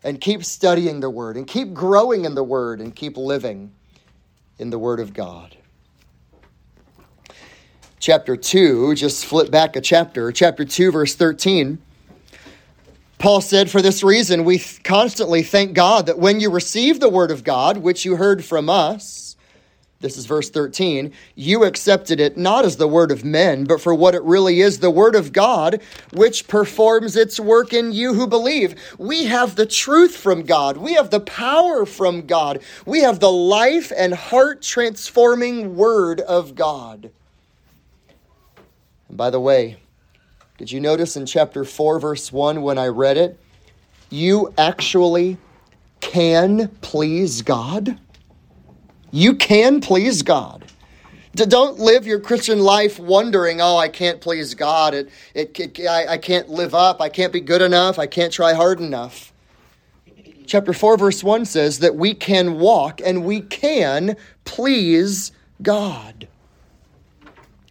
and 0.03 0.21
keep 0.21 0.45
studying 0.45 0.99
the 1.01 1.11
Word 1.11 1.37
and 1.37 1.47
keep 1.47 1.73
growing 1.73 2.25
in 2.25 2.35
the 2.35 2.43
Word 2.43 2.81
and 2.81 2.95
keep 2.95 3.17
living 3.17 3.73
in 4.59 4.71
the 4.71 4.79
Word 4.79 5.01
of 5.01 5.13
God. 5.15 5.57
Chapter 7.99 8.37
2, 8.37 8.95
just 8.95 9.25
flip 9.25 9.51
back 9.51 9.77
a 9.77 9.81
chapter, 9.81 10.31
chapter 10.31 10.65
2, 10.65 10.93
verse 10.93 11.15
13. 11.15 11.79
Paul 13.19 13.41
said, 13.41 13.71
For 13.71 13.81
this 13.81 14.03
reason, 14.03 14.45
we 14.45 14.59
constantly 14.59 15.43
thank 15.43 15.73
God 15.73 16.07
that 16.07 16.19
when 16.19 16.41
you 16.41 16.51
receive 16.51 17.01
the 17.01 17.09
Word 17.09 17.31
of 17.31 17.45
God, 17.45 17.79
which 17.79 18.05
you 18.05 18.17
heard 18.17 18.45
from 18.45 18.69
us, 18.69 19.24
this 20.05 20.19
is 20.19 20.27
verse 20.27 20.51
13. 20.51 21.15
You 21.35 21.65
accepted 21.65 22.21
it 22.21 22.37
not 22.37 22.67
as 22.67 22.77
the 22.77 22.87
word 22.87 23.11
of 23.11 23.25
men, 23.25 23.65
but 23.65 23.81
for 23.81 23.95
what 23.95 24.15
it 24.15 24.23
really 24.23 24.61
is 24.61 24.79
the 24.79 24.91
word 24.91 25.15
of 25.15 25.33
God, 25.33 25.81
which 26.13 26.47
performs 26.47 27.17
its 27.17 27.41
work 27.41 27.73
in 27.73 27.91
you 27.91 28.13
who 28.13 28.27
believe. 28.27 28.75
We 28.99 29.25
have 29.25 29.57
the 29.57 29.65
truth 29.65 30.15
from 30.15 30.43
God. 30.43 30.77
We 30.77 30.93
have 30.93 31.09
the 31.09 31.21
power 31.21 31.87
from 31.87 32.27
God. 32.27 32.61
We 32.85 33.01
have 33.01 33.19
the 33.19 33.33
life 33.33 33.93
and 33.97 34.13
heart 34.13 34.61
transforming 34.61 35.75
word 35.75 36.21
of 36.21 36.55
God. 36.55 37.11
And 39.09 39.17
by 39.17 39.31
the 39.31 39.41
way, 39.41 39.79
did 40.59 40.71
you 40.71 40.81
notice 40.81 41.17
in 41.17 41.25
chapter 41.25 41.65
4, 41.65 41.99
verse 41.99 42.31
1, 42.31 42.61
when 42.61 42.77
I 42.77 42.89
read 42.89 43.17
it, 43.17 43.41
you 44.11 44.53
actually 44.59 45.39
can 46.03 46.69
please 46.83 47.41
God? 47.41 47.99
You 49.15 49.37
can 49.37 49.81
please 49.81 50.23
God. 50.25 50.65
Don't 51.37 51.79
live 51.79 52.05
your 52.05 52.19
Christian 52.19 52.59
life 52.59 52.99
wondering, 52.99 53.61
oh, 53.61 53.77
I 53.77 53.87
can't 53.89 54.21
please 54.21 54.57
God. 54.57 54.93
It, 54.93 55.09
it, 55.35 55.61
it 55.61 55.87
I, 55.87 56.15
I 56.15 56.19
can't 56.19 56.49
live 56.49 56.75
up. 56.75 57.01
I 57.01 57.09
can't 57.11 57.33
be 57.33 57.41
good 57.41 57.63
enough. 57.63 58.01
I 58.01 58.09
can't 58.09 58.33
try 58.33 58.55
hard 58.55 58.81
enough. 58.81 59.33
Chapter 60.47 60.73
4, 60.73 60.97
verse 60.97 61.23
1 61.23 61.45
says 61.45 61.79
that 61.79 61.95
we 61.95 62.13
can 62.13 62.59
walk 62.59 63.01
and 63.05 63.25
we 63.25 63.41
can 63.41 64.17
please 64.45 65.31
God. 65.63 66.27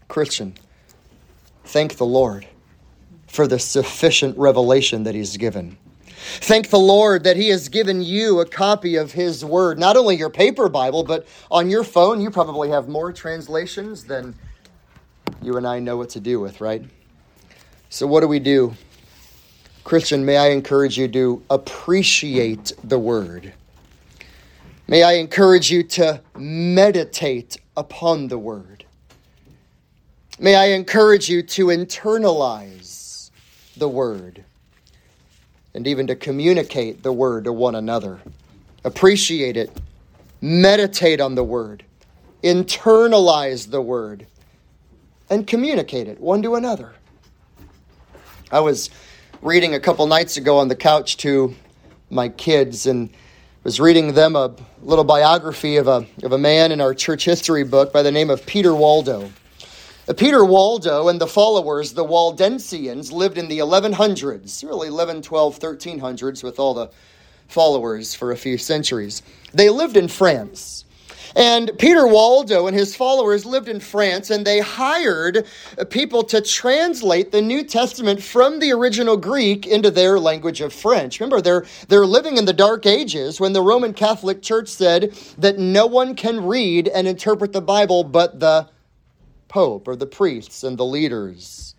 Christian, 0.07 0.53
thank 1.65 1.97
the 1.97 2.05
Lord 2.05 2.47
for 3.27 3.47
the 3.47 3.59
sufficient 3.59 4.37
revelation 4.37 5.03
that 5.03 5.13
He's 5.13 5.35
given. 5.35 5.75
Thank 6.23 6.69
the 6.69 6.79
Lord 6.79 7.25
that 7.25 7.35
He 7.35 7.49
has 7.49 7.67
given 7.67 8.01
you 8.01 8.39
a 8.39 8.45
copy 8.45 8.95
of 8.95 9.11
His 9.11 9.43
Word, 9.43 9.77
not 9.77 9.97
only 9.97 10.15
your 10.15 10.29
paper 10.29 10.69
Bible, 10.69 11.03
but 11.03 11.27
on 11.51 11.69
your 11.69 11.83
phone, 11.83 12.21
you 12.21 12.31
probably 12.31 12.69
have 12.69 12.87
more 12.87 13.11
translations 13.11 14.05
than 14.05 14.33
you 15.41 15.57
and 15.57 15.67
I 15.67 15.79
know 15.79 15.97
what 15.97 16.09
to 16.11 16.21
do 16.21 16.39
with, 16.39 16.61
right? 16.61 16.83
So, 17.89 18.07
what 18.07 18.21
do 18.21 18.27
we 18.27 18.39
do? 18.39 18.73
Christian, 19.83 20.23
may 20.23 20.37
I 20.37 20.51
encourage 20.51 20.97
you 20.97 21.09
to 21.09 21.43
appreciate 21.49 22.71
the 22.85 22.97
Word. 22.97 23.53
May 24.87 25.03
I 25.03 25.13
encourage 25.13 25.69
you 25.69 25.83
to 25.83 26.21
meditate 26.37 27.57
upon 27.75 28.29
the 28.29 28.37
Word. 28.37 28.85
May 30.39 30.55
I 30.55 30.67
encourage 30.67 31.29
you 31.29 31.43
to 31.43 31.67
internalize 31.67 33.29
the 33.75 33.89
Word 33.89 34.45
and 35.73 35.87
even 35.87 36.07
to 36.07 36.15
communicate 36.15 37.03
the 37.03 37.11
word 37.11 37.45
to 37.45 37.53
one 37.53 37.75
another. 37.75 38.19
Appreciate 38.83 39.57
it, 39.57 39.71
meditate 40.41 41.19
on 41.19 41.35
the 41.35 41.43
word, 41.43 41.83
internalize 42.43 43.69
the 43.69 43.81
word, 43.81 44.27
and 45.29 45.47
communicate 45.47 46.07
it 46.07 46.19
one 46.19 46.41
to 46.41 46.55
another. 46.55 46.93
I 48.51 48.59
was 48.59 48.89
reading 49.41 49.73
a 49.73 49.79
couple 49.79 50.05
nights 50.05 50.37
ago 50.37 50.57
on 50.57 50.67
the 50.67 50.75
couch 50.75 51.17
to 51.17 51.55
my 52.09 52.29
kids 52.29 52.85
and 52.85 53.09
was 53.63 53.79
reading 53.79 54.13
them 54.13 54.35
a 54.35 54.53
little 54.81 55.03
biography 55.03 55.77
of 55.77 55.87
a, 55.87 56.05
of 56.23 56.33
a 56.33 56.37
man 56.37 56.71
in 56.71 56.81
our 56.81 56.93
church 56.93 57.25
history 57.25 57.63
book 57.63 57.91
by 57.91 58.03
the 58.03 58.11
name 58.11 58.29
of 58.29 58.45
Peter 58.45 58.75
Waldo. 58.75 59.31
Uh, 60.05 60.11
Peter 60.11 60.43
Waldo 60.43 61.07
and 61.07 61.21
the 61.21 61.27
followers, 61.27 61.93
the 61.93 62.03
Waldensians, 62.03 63.09
lived 63.13 63.37
in 63.37 63.47
the 63.47 63.59
1100s, 63.59 64.61
really 64.61 64.89
11, 64.89 65.21
12, 65.21 65.59
1300s, 65.59 66.43
with 66.43 66.59
all 66.59 66.73
the 66.73 66.89
followers 67.47 68.13
for 68.13 68.33
a 68.33 68.35
few 68.35 68.57
centuries. 68.57 69.23
They 69.53 69.69
lived 69.69 69.95
in 69.95 70.09
France. 70.09 70.83
And 71.37 71.71
Peter 71.79 72.05
Waldo 72.05 72.67
and 72.67 72.75
his 72.75 72.97
followers 72.97 73.45
lived 73.45 73.69
in 73.69 73.79
France, 73.79 74.29
and 74.29 74.45
they 74.45 74.59
hired 74.59 75.47
uh, 75.77 75.85
people 75.85 76.23
to 76.23 76.41
translate 76.41 77.31
the 77.31 77.41
New 77.41 77.63
Testament 77.63 78.21
from 78.21 78.59
the 78.59 78.73
original 78.73 79.15
Greek 79.15 79.65
into 79.65 79.89
their 79.89 80.19
language 80.19 80.59
of 80.59 80.73
French. 80.73 81.21
Remember, 81.21 81.39
they're, 81.39 81.65
they're 81.87 82.05
living 82.05 82.35
in 82.35 82.43
the 82.43 82.51
Dark 82.51 82.85
Ages 82.85 83.39
when 83.39 83.53
the 83.53 83.61
Roman 83.61 83.93
Catholic 83.93 84.41
Church 84.41 84.67
said 84.67 85.17
that 85.37 85.57
no 85.57 85.87
one 85.87 86.13
can 86.13 86.45
read 86.45 86.89
and 86.89 87.07
interpret 87.07 87.53
the 87.53 87.61
Bible 87.61 88.03
but 88.03 88.41
the 88.41 88.67
Pope 89.53 89.87
or 89.87 89.95
the 89.95 90.07
priests 90.07 90.63
and 90.63 90.79
the 90.79 90.85
leaders. 90.85 91.75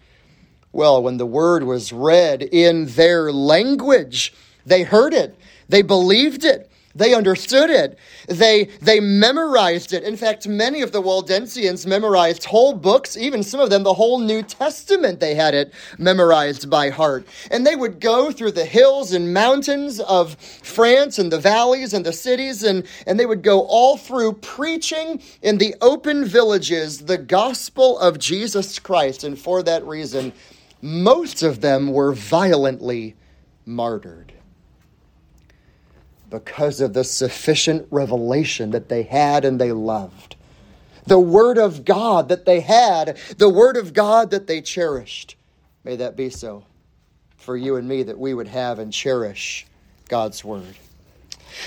Well, 0.71 1.03
when 1.03 1.17
the 1.17 1.27
word 1.27 1.65
was 1.65 1.93
read 1.93 2.41
in 2.41 2.87
their 2.87 3.33
language, 3.33 4.33
they 4.65 4.85
heard 4.85 5.13
it, 5.13 5.37
they 5.69 5.83
believed 5.83 6.45
it, 6.45 6.71
they 6.95 7.15
understood 7.15 7.71
it. 7.71 7.99
They, 8.29 8.67
they 8.81 9.01
memorized 9.01 9.93
it. 9.93 10.05
In 10.05 10.17
fact, 10.17 10.47
many 10.47 10.81
of 10.81 10.93
the 10.93 11.03
Waldensians 11.03 11.87
memorized 11.87 12.45
whole 12.45 12.73
books, 12.73 13.17
even 13.17 13.43
some 13.43 13.61
of 13.61 13.71
them 13.71 13.83
the 13.83 13.95
whole 13.95 14.21
New 14.21 14.43
Testament, 14.43 15.19
they 15.19 15.35
had 15.35 15.55
it 15.55 15.73
memorized 15.99 16.71
by 16.71 16.91
heart. 16.91 17.27
And 17.51 17.67
they 17.67 17.75
would 17.75 17.99
go 17.99 18.31
through 18.31 18.53
the 18.53 18.65
hills 18.65 19.13
and 19.13 19.35
mountains 19.35 19.99
of 20.01 20.37
France 20.37 21.19
and 21.19 21.33
the 21.33 21.41
valleys 21.41 21.95
and 21.95 22.07
the 22.07 22.13
cities, 22.13 22.63
and, 22.63 22.87
and 23.07 23.19
they 23.19 23.27
would 23.27 23.43
go 23.43 23.63
all 23.63 23.97
through 23.97 24.35
preaching 24.35 25.21
in 25.43 25.59
the 25.59 25.75
open 25.81 26.25
villages 26.25 26.99
the 26.99 27.19
gospel 27.19 27.99
of 27.99 28.19
Jesus 28.19 28.79
Christ. 28.79 29.25
And 29.25 29.37
for 29.39 29.63
that 29.65 29.85
reason, 29.85 30.33
most 30.81 31.43
of 31.43 31.61
them 31.61 31.93
were 31.93 32.13
violently 32.13 33.17
martyred 33.67 34.34
because 36.35 36.81
of 36.81 36.93
the 36.93 37.05
sufficient 37.05 37.87
revelation 37.91 38.71
that 38.73 38.89
they 38.89 39.05
had 39.05 39.45
and 39.45 39.61
they 39.61 39.73
loved 39.73 40.35
the 41.07 41.19
Word 41.19 41.59
of 41.59 41.85
God 41.85 42.29
that 42.29 42.47
they 42.47 42.61
had, 42.61 43.19
the 43.37 43.49
Word 43.49 43.77
of 43.77 43.93
God 43.93 44.31
that 44.31 44.47
they 44.47 44.61
cherished. 44.61 45.37
May 45.85 45.97
that 45.97 46.17
be 46.17 46.31
so 46.31 46.65
for 47.37 47.57
you 47.57 47.77
and 47.77 47.87
me 47.87 48.03
that 48.05 48.19
we 48.19 48.33
would 48.33 48.49
have 48.49 48.79
and 48.79 48.93
cherish 48.93 49.67
God's 50.09 50.45
Word. 50.45 50.77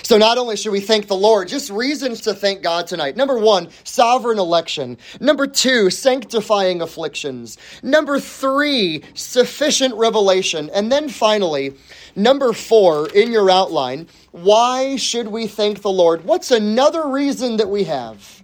So, 0.04 0.18
not 0.18 0.38
only 0.38 0.56
should 0.56 0.72
we 0.72 0.80
thank 0.80 1.08
the 1.08 1.16
Lord, 1.16 1.48
just 1.48 1.70
reasons 1.70 2.22
to 2.22 2.34
thank 2.34 2.62
God 2.62 2.88
tonight. 2.88 3.16
Number 3.16 3.38
one, 3.38 3.70
sovereign 3.84 4.40
election. 4.40 4.98
Number 5.20 5.48
two, 5.48 5.90
sanctifying 5.90 6.82
afflictions. 6.82 7.58
Number 7.84 8.20
three, 8.20 9.04
sufficient 9.14 9.94
revelation. 9.96 10.70
And 10.74 10.92
then 10.92 11.10
finally, 11.10 11.74
number 12.16 12.54
four 12.54 13.10
in 13.10 13.32
your 13.32 13.50
outline, 13.50 14.08
why 14.32 14.96
should 14.96 15.28
we 15.28 15.48
thank 15.48 15.82
the 15.82 15.92
Lord? 15.92 16.26
What's 16.26 16.52
another 16.52 17.08
reason 17.08 17.58
that 17.58 17.70
we 17.70 17.86
have? 17.86 18.44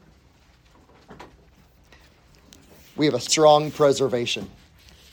We 2.95 3.05
have 3.05 3.15
a 3.15 3.19
strong 3.19 3.71
preservation. 3.71 4.49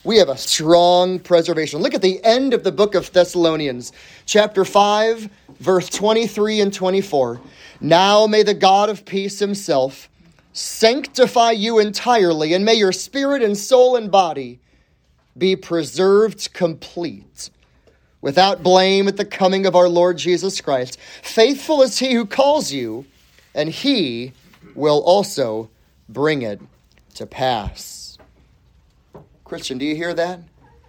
We 0.03 0.17
have 0.17 0.31
a 0.31 0.39
strong 0.39 1.19
preservation. 1.19 1.83
Look 1.83 1.93
at 1.93 2.01
the 2.01 2.25
end 2.25 2.55
of 2.55 2.65
the 2.65 2.73
book 2.73 2.95
of 2.95 3.13
Thessalonians, 3.13 3.93
chapter 4.25 4.65
5, 4.65 5.29
verse 5.59 5.91
23 5.91 6.63
and 6.63 6.73
24. 6.73 7.39
Now 7.83 8.27
may 8.27 8.43
the 8.43 8.55
God 8.55 8.89
of 8.89 9.05
peace 9.05 9.39
himself 9.39 10.09
sanctify 10.55 11.51
you 11.51 11.79
entirely, 11.79 12.55
and 12.55 12.65
may 12.65 12.75
your 12.75 12.93
spirit 12.93 13.43
and 13.43 13.59
soul 13.59 13.95
and 13.95 14.11
body 14.11 14.59
be 15.37 15.55
preserved 15.55 16.51
complete, 16.55 17.51
without 18.23 18.63
blame 18.63 19.07
at 19.07 19.19
the 19.19 19.25
coming 19.27 19.67
of 19.67 19.77
our 19.77 19.89
Lord 19.89 20.17
Jesus 20.17 20.63
Christ. 20.63 20.99
Faithful 21.21 21.83
is 21.83 21.99
he 21.99 22.15
who 22.15 22.25
calls 22.25 22.73
you, 22.73 23.05
and 23.55 23.69
he 23.69 24.33
will 24.75 25.03
also 25.03 25.69
bring 26.09 26.41
it 26.41 26.59
to 27.17 27.27
pass. 27.27 28.00
Christian, 29.51 29.79
do 29.79 29.85
you 29.85 29.97
hear 29.97 30.15
that? 30.15 30.39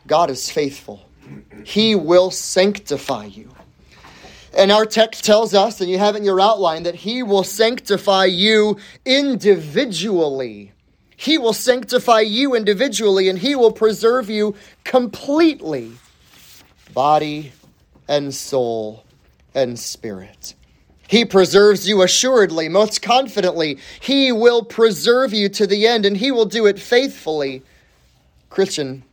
God 0.06 0.30
is 0.30 0.52
faithful. 0.52 1.04
He 1.63 1.95
will 1.95 2.30
sanctify 2.30 3.26
you. 3.26 3.50
And 4.56 4.71
our 4.71 4.86
text 4.86 5.26
tells 5.26 5.56
us, 5.56 5.82
and 5.82 5.89
you 5.89 5.97
have 5.97 6.15
in 6.15 6.24
your 6.24 6.39
outline, 6.39 6.84
that 6.84 6.93
He 6.93 7.24
will 7.24 7.43
sanctify 7.43 8.26
you 8.26 8.78
individually. 9.04 10.74
He 11.17 11.39
will 11.39 11.54
sanctify 11.54 12.19
you 12.19 12.54
individually, 12.54 13.30
and 13.30 13.39
He 13.39 13.56
will 13.56 13.71
preserve 13.71 14.30
you 14.30 14.54
completely 14.84 15.93
body 16.93 17.54
and 18.08 18.32
soul 18.32 19.04
and 19.56 19.80
spirit. 19.80 20.54
He 21.08 21.26
preserves 21.26 21.89
you 21.89 22.04
assuredly, 22.04 22.69
most 22.69 23.02
confidently. 23.02 23.80
He 24.00 24.32
will 24.32 24.63
preserve 24.63 25.34
you 25.34 25.50
to 25.50 25.65
the 25.65 25.88
end, 25.88 26.06
and 26.06 26.15
He 26.15 26.30
will 26.30 26.45
do 26.45 26.67
it 26.67 26.78
faithfully 26.78 27.63
Christian, 28.52 29.04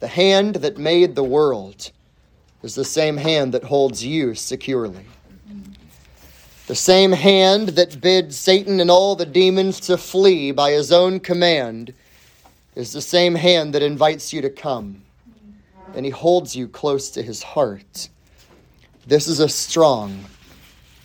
the 0.00 0.08
hand 0.08 0.56
that 0.56 0.76
made 0.76 1.14
the 1.14 1.22
world 1.22 1.92
is 2.64 2.74
the 2.74 2.84
same 2.84 3.16
hand 3.16 3.54
that 3.54 3.62
holds 3.62 4.04
you 4.04 4.34
securely. 4.34 5.04
The 6.66 6.74
same 6.74 7.12
hand 7.12 7.68
that 7.70 8.00
bid 8.00 8.34
Satan 8.34 8.80
and 8.80 8.90
all 8.90 9.14
the 9.14 9.24
demons 9.24 9.78
to 9.82 9.96
flee 9.96 10.50
by 10.50 10.72
his 10.72 10.90
own 10.90 11.20
command 11.20 11.94
is 12.74 12.92
the 12.92 13.00
same 13.00 13.36
hand 13.36 13.72
that 13.74 13.82
invites 13.82 14.32
you 14.32 14.42
to 14.42 14.50
come, 14.50 15.00
and 15.94 16.04
he 16.04 16.10
holds 16.10 16.56
you 16.56 16.66
close 16.66 17.10
to 17.10 17.22
his 17.22 17.40
heart. 17.40 18.08
This 19.06 19.28
is 19.28 19.38
a 19.38 19.48
strong 19.48 20.24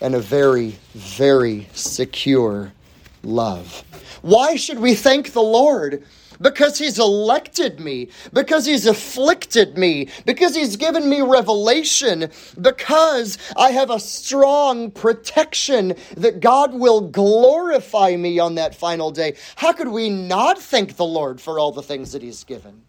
and 0.01 0.15
a 0.15 0.19
very, 0.19 0.77
very 0.95 1.67
secure 1.73 2.73
love. 3.21 3.83
Why 4.23 4.55
should 4.55 4.79
we 4.79 4.95
thank 4.95 5.33
the 5.33 5.43
Lord? 5.43 6.03
Because 6.41 6.77
he's 6.77 6.99
elected 6.99 7.79
me, 7.79 8.09
because 8.31 8.65
he's 8.65 8.85
afflicted 8.85 9.77
me, 9.77 10.09
because 10.25 10.55
he's 10.55 10.75
given 10.75 11.09
me 11.09 11.21
revelation, 11.21 12.29
because 12.59 13.37
I 13.55 13.71
have 13.71 13.89
a 13.89 13.99
strong 13.99 14.91
protection 14.91 15.95
that 16.17 16.39
God 16.39 16.73
will 16.73 17.01
glorify 17.01 18.15
me 18.15 18.39
on 18.39 18.55
that 18.55 18.75
final 18.75 19.11
day. 19.11 19.35
How 19.55 19.73
could 19.73 19.89
we 19.89 20.09
not 20.09 20.59
thank 20.59 20.95
the 20.95 21.05
Lord 21.05 21.39
for 21.39 21.59
all 21.59 21.71
the 21.71 21.83
things 21.83 22.11
that 22.11 22.21
he's 22.21 22.43
given? 22.43 22.81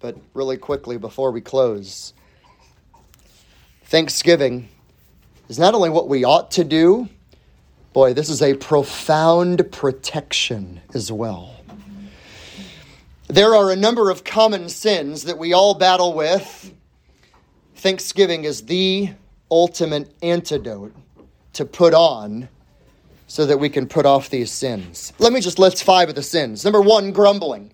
But 0.00 0.16
really 0.34 0.56
quickly 0.56 0.98
before 0.98 1.30
we 1.30 1.40
close, 1.40 2.12
Thanksgiving 3.84 4.68
is 5.48 5.58
not 5.58 5.74
only 5.74 5.90
what 5.90 6.08
we 6.08 6.24
ought 6.24 6.50
to 6.52 6.64
do, 6.64 7.08
Boy, 7.92 8.14
this 8.14 8.30
is 8.30 8.40
a 8.40 8.54
profound 8.54 9.70
protection 9.70 10.80
as 10.94 11.12
well. 11.12 11.56
There 13.28 13.54
are 13.54 13.70
a 13.70 13.76
number 13.76 14.10
of 14.10 14.24
common 14.24 14.70
sins 14.70 15.24
that 15.24 15.36
we 15.36 15.52
all 15.52 15.74
battle 15.74 16.14
with. 16.14 16.72
Thanksgiving 17.76 18.44
is 18.44 18.62
the 18.62 19.10
ultimate 19.50 20.10
antidote 20.22 20.94
to 21.52 21.66
put 21.66 21.92
on 21.92 22.48
so 23.26 23.44
that 23.44 23.58
we 23.58 23.68
can 23.68 23.86
put 23.86 24.06
off 24.06 24.30
these 24.30 24.50
sins. 24.50 25.12
Let 25.18 25.34
me 25.34 25.40
just 25.40 25.58
list 25.58 25.84
five 25.84 26.08
of 26.08 26.14
the 26.14 26.22
sins. 26.22 26.64
Number 26.64 26.80
one, 26.80 27.12
grumbling. 27.12 27.72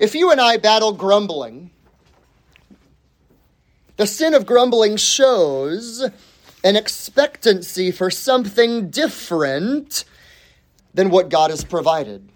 If 0.00 0.14
you 0.14 0.30
and 0.30 0.40
I 0.40 0.56
battle 0.58 0.92
grumbling, 0.92 1.70
the 3.96 4.06
sin 4.06 4.34
of 4.34 4.46
grumbling 4.46 4.96
shows 4.96 6.08
an 6.64 6.76
expectancy 6.76 7.90
for 7.90 8.10
something 8.10 8.90
different 8.90 10.04
than 10.94 11.10
what 11.10 11.28
God 11.28 11.50
has 11.50 11.64
provided. 11.64 12.28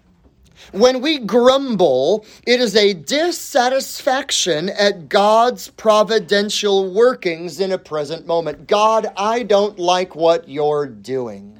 When 0.71 1.01
we 1.01 1.19
grumble, 1.19 2.25
it 2.47 2.59
is 2.59 2.75
a 2.75 2.93
dissatisfaction 2.93 4.69
at 4.69 5.09
God's 5.09 5.69
providential 5.69 6.91
workings 6.93 7.59
in 7.59 7.71
a 7.71 7.77
present 7.77 8.25
moment. 8.25 8.67
God, 8.67 9.07
I 9.17 9.43
don't 9.43 9.77
like 9.77 10.15
what 10.15 10.47
you're 10.47 10.87
doing. 10.87 11.59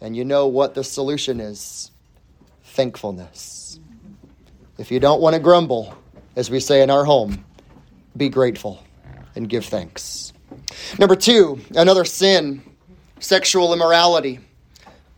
And 0.00 0.14
you 0.14 0.24
know 0.24 0.48
what 0.48 0.74
the 0.74 0.84
solution 0.84 1.40
is 1.40 1.90
thankfulness. 2.64 3.80
If 4.76 4.90
you 4.90 5.00
don't 5.00 5.22
want 5.22 5.34
to 5.34 5.40
grumble, 5.40 5.96
as 6.36 6.50
we 6.50 6.60
say 6.60 6.82
in 6.82 6.90
our 6.90 7.04
home, 7.04 7.44
be 8.16 8.28
grateful 8.28 8.82
and 9.34 9.48
give 9.48 9.64
thanks. 9.64 10.33
Number 10.98 11.16
two, 11.16 11.60
another 11.74 12.04
sin 12.04 12.62
sexual 13.20 13.72
immorality. 13.72 14.40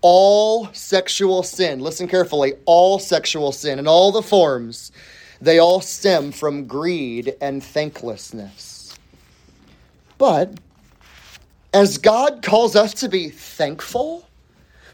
All 0.01 0.73
sexual 0.73 1.43
sin, 1.43 1.81
listen 1.81 2.07
carefully, 2.07 2.55
all 2.65 2.99
sexual 2.99 3.51
sin 3.51 3.79
in 3.79 3.89
all 3.89 4.13
the 4.13 4.23
forms, 4.23 4.93
they 5.41 5.59
all 5.59 5.81
stem 5.81 6.31
from 6.33 6.67
greed 6.67 7.35
and 7.41 7.63
thanklessness. 7.63 8.97
But 10.19 10.55
as 11.75 11.99
God 11.99 12.43
calls 12.43 12.77
us 12.77 12.95
to 12.95 13.09
be 13.09 13.29
thankful, 13.29 14.26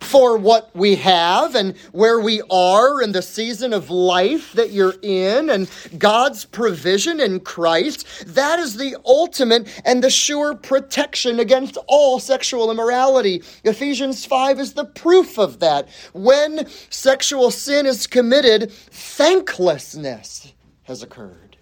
for 0.03 0.37
what 0.37 0.75
we 0.75 0.97
have 0.97 1.55
and 1.55 1.77
where 1.93 2.21
we 2.21 2.43
are 2.51 3.03
in 3.03 3.13
the 3.13 3.23
season 3.23 3.73
of 3.73 3.91
life 3.91 4.53
that 4.53 4.71
you're 4.71 4.95
in 5.03 5.51
and 5.51 5.71
God's 5.99 6.45
provision 6.45 7.21
in 7.21 7.41
Christ, 7.41 8.07
that 8.35 8.59
is 8.59 8.77
the 8.77 8.97
ultimate 9.05 9.69
and 9.85 10.03
the 10.03 10.11
sure 10.11 10.55
protection 10.55 11.41
against 11.41 11.79
all 11.87 12.19
sexual 12.19 12.71
immorality. 12.71 13.43
Ephesians 13.65 14.25
5 14.25 14.61
is 14.61 14.73
the 14.75 14.85
proof 14.85 15.39
of 15.39 15.61
that. 15.61 15.89
When 16.13 16.67
sexual 16.91 17.51
sin 17.51 17.87
is 17.87 18.07
committed, 18.07 18.73
thanklessness 18.73 20.53
has 20.85 21.03
occurred. 21.03 21.57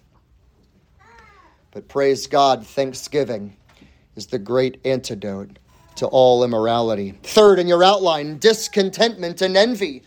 But 1.71 1.87
praise 1.87 2.27
God, 2.27 2.67
thanksgiving 2.67 3.55
is 4.15 4.27
the 4.27 4.39
great 4.39 4.79
antidote 4.85 5.57
to 6.01 6.07
all 6.07 6.43
immorality. 6.43 7.13
Third, 7.21 7.59
in 7.59 7.67
your 7.67 7.83
outline, 7.83 8.39
discontentment 8.39 9.39
and 9.43 9.55
envy. 9.55 10.01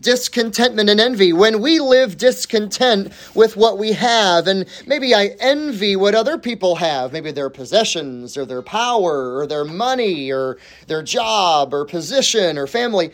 Discontentment 0.00 0.90
and 0.90 1.00
envy. 1.00 1.32
When 1.32 1.60
we 1.60 1.78
live 1.78 2.18
discontent 2.18 3.12
with 3.32 3.56
what 3.56 3.78
we 3.78 3.92
have, 3.92 4.48
and 4.48 4.66
maybe 4.88 5.14
I 5.14 5.36
envy 5.38 5.94
what 5.94 6.16
other 6.16 6.36
people 6.36 6.74
have, 6.74 7.12
maybe 7.12 7.30
their 7.30 7.48
possessions 7.48 8.36
or 8.36 8.44
their 8.44 8.60
power 8.60 9.38
or 9.38 9.46
their 9.46 9.64
money 9.64 10.32
or 10.32 10.58
their 10.88 11.04
job 11.04 11.72
or 11.72 11.84
position 11.84 12.58
or 12.58 12.66
family. 12.66 13.12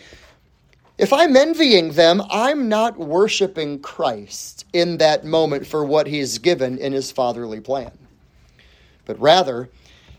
If 0.97 1.13
I'm 1.13 1.37
envying 1.37 1.93
them, 1.93 2.23
I'm 2.31 2.67
not 2.67 2.97
worshiping 2.97 3.81
Christ 3.81 4.65
in 4.73 4.97
that 4.97 5.27
moment 5.27 5.67
for 5.67 5.85
what 5.85 6.07
he's 6.07 6.39
given 6.39 6.79
in 6.79 6.95
his 6.95 7.13
fatherly 7.13 7.61
plan. 7.61 7.93
But 9.05 9.21
rather, 9.21 9.69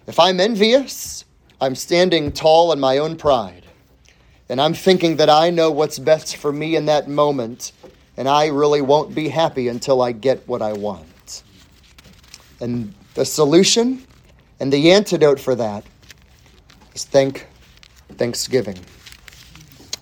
if 0.06 0.20
I'm 0.20 0.40
envious, 0.40 1.26
I'm 1.64 1.76
standing 1.76 2.34
tall 2.34 2.74
in 2.74 2.80
my 2.82 2.98
own 2.98 3.16
pride. 3.16 3.66
And 4.50 4.60
I'm 4.60 4.74
thinking 4.74 5.16
that 5.16 5.30
I 5.30 5.50
know 5.50 5.72
what's 5.72 5.98
best 5.98 6.36
for 6.36 6.52
me 6.52 6.76
in 6.76 6.88
that 6.88 7.08
moment. 7.08 7.72
And 8.18 8.28
I 8.28 8.48
really 8.48 8.82
won't 8.82 9.16
be 9.16 9.30
happy 9.30 9.70
until 9.70 10.02
I 10.02 10.12
get 10.12 10.46
what 10.46 10.62
I 10.62 10.74
want. 10.74 11.44
And 12.60 12.94
the 13.14 13.24
solution 13.24 14.06
and 14.60 14.74
the 14.74 14.92
antidote 14.92 15.40
for 15.40 15.56
that 15.56 15.86
is 16.94 17.06
thank 17.06 17.48
thanksgiving. 18.18 18.80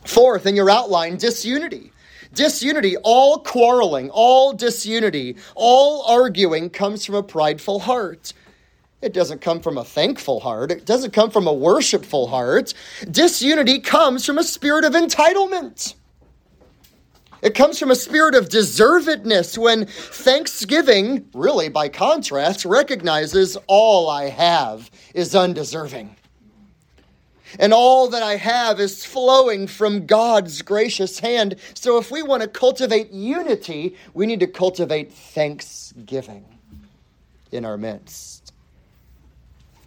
Fourth, 0.04 0.48
in 0.48 0.56
your 0.56 0.70
outline, 0.72 1.18
disunity. 1.18 1.92
Disunity, 2.34 2.98
all 3.04 3.38
quarreling, 3.38 4.10
all 4.10 4.52
disunity, 4.52 5.36
all 5.54 6.04
arguing 6.08 6.72
comes 6.72 7.06
from 7.06 7.14
a 7.16 7.24
prideful 7.24 7.82
heart. 7.82 8.34
It 9.02 9.14
doesn't 9.14 9.42
come 9.42 9.62
from 9.62 9.78
a 9.78 9.84
thankful 9.84 10.40
heart. 10.40 10.72
It 10.72 10.86
doesn't 10.86 11.12
come 11.12 11.32
from 11.32 11.48
a 11.48 11.54
worshipful 11.54 12.28
heart. 12.28 12.74
Disunity 13.10 13.80
comes 13.80 14.26
from 14.26 14.38
a 14.38 14.44
spirit 14.44 14.86
of 14.86 14.94
entitlement. 14.94 15.96
It 17.42 17.56
comes 17.56 17.80
from 17.80 17.90
a 17.90 17.96
spirit 17.96 18.36
of 18.36 18.50
deservedness 18.50 19.58
when 19.58 19.88
thanksgiving, 19.88 21.28
really 21.34 21.70
by 21.70 21.90
contrast, 21.90 22.66
recognizes 22.66 23.58
all 23.66 24.08
I 24.10 24.26
have 24.26 24.92
is 25.16 25.34
undeserving. 25.34 26.16
And 27.60 27.74
all 27.74 28.08
that 28.10 28.22
I 28.22 28.36
have 28.36 28.80
is 28.80 29.04
flowing 29.04 29.66
from 29.66 30.06
God's 30.06 30.62
gracious 30.62 31.20
hand. 31.20 31.56
So 31.74 31.98
if 31.98 32.12
we 32.12 32.22
want 32.22 32.44
to 32.44 32.48
cultivate 32.48 33.12
unity, 33.12 33.98
we 34.14 34.28
need 34.28 34.40
to 34.42 34.48
cultivate 34.48 35.12
thanksgiving 35.12 36.46
in 37.52 37.66
our 37.66 37.78
midst. 37.78 38.41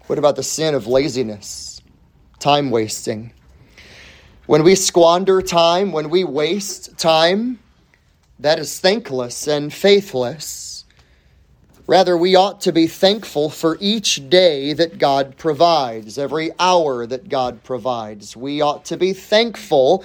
What 0.06 0.18
about 0.18 0.36
the 0.36 0.42
sin 0.42 0.74
of 0.74 0.86
laziness, 0.86 1.80
time 2.38 2.70
wasting? 2.70 3.32
When 4.46 4.62
we 4.62 4.74
squander 4.74 5.40
time, 5.40 5.92
when 5.92 6.10
we 6.10 6.24
waste 6.24 6.98
time, 6.98 7.58
that 8.38 8.58
is 8.58 8.78
thankless 8.78 9.48
and 9.48 9.72
faithless. 9.72 10.84
Rather, 11.86 12.18
we 12.18 12.36
ought 12.36 12.60
to 12.62 12.72
be 12.72 12.86
thankful 12.86 13.48
for 13.48 13.78
each 13.80 14.28
day 14.28 14.74
that 14.74 14.98
God 14.98 15.38
provides, 15.38 16.18
every 16.18 16.50
hour 16.58 17.06
that 17.06 17.30
God 17.30 17.62
provides. 17.62 18.36
We 18.36 18.60
ought 18.60 18.84
to 18.86 18.98
be 18.98 19.14
thankful 19.14 20.04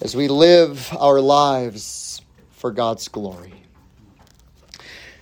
as 0.00 0.16
we 0.16 0.28
live 0.28 0.90
our 0.98 1.20
lives 1.20 2.22
for 2.52 2.70
God's 2.70 3.08
glory. 3.08 3.52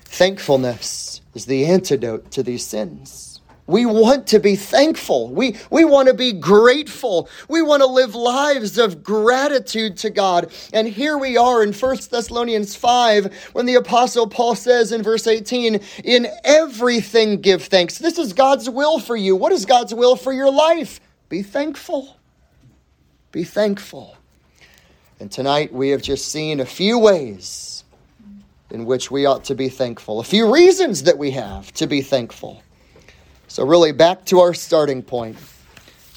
Thankfulness 0.04 1.15
is 1.36 1.44
the 1.44 1.66
antidote 1.66 2.30
to 2.30 2.42
these 2.42 2.64
sins. 2.64 3.40
We 3.66 3.84
want 3.84 4.28
to 4.28 4.38
be 4.38 4.56
thankful. 4.56 5.28
We, 5.28 5.56
we 5.70 5.84
want 5.84 6.08
to 6.08 6.14
be 6.14 6.32
grateful. 6.32 7.28
We 7.48 7.60
want 7.60 7.82
to 7.82 7.86
live 7.86 8.14
lives 8.14 8.78
of 8.78 9.02
gratitude 9.02 9.98
to 9.98 10.10
God. 10.10 10.50
And 10.72 10.88
here 10.88 11.18
we 11.18 11.36
are 11.36 11.62
in 11.62 11.74
1 11.74 11.96
Thessalonians 12.10 12.74
5 12.74 13.50
when 13.52 13.66
the 13.66 13.74
Apostle 13.74 14.28
Paul 14.28 14.54
says 14.54 14.92
in 14.92 15.02
verse 15.02 15.26
18, 15.26 15.80
In 16.04 16.28
everything 16.44 17.42
give 17.42 17.64
thanks. 17.64 17.98
This 17.98 18.18
is 18.18 18.32
God's 18.32 18.70
will 18.70 18.98
for 18.98 19.16
you. 19.16 19.36
What 19.36 19.52
is 19.52 19.66
God's 19.66 19.92
will 19.92 20.16
for 20.16 20.32
your 20.32 20.50
life? 20.50 21.00
Be 21.28 21.42
thankful. 21.42 22.16
Be 23.30 23.44
thankful. 23.44 24.16
And 25.20 25.30
tonight 25.30 25.72
we 25.72 25.90
have 25.90 26.02
just 26.02 26.28
seen 26.28 26.60
a 26.60 26.66
few 26.66 26.98
ways 26.98 27.75
in 28.70 28.84
which 28.84 29.10
we 29.10 29.26
ought 29.26 29.44
to 29.44 29.54
be 29.54 29.68
thankful, 29.68 30.20
a 30.20 30.24
few 30.24 30.52
reasons 30.52 31.04
that 31.04 31.18
we 31.18 31.30
have 31.32 31.72
to 31.74 31.86
be 31.86 32.02
thankful. 32.02 32.62
So, 33.48 33.64
really, 33.64 33.92
back 33.92 34.24
to 34.26 34.40
our 34.40 34.54
starting 34.54 35.02
point. 35.02 35.36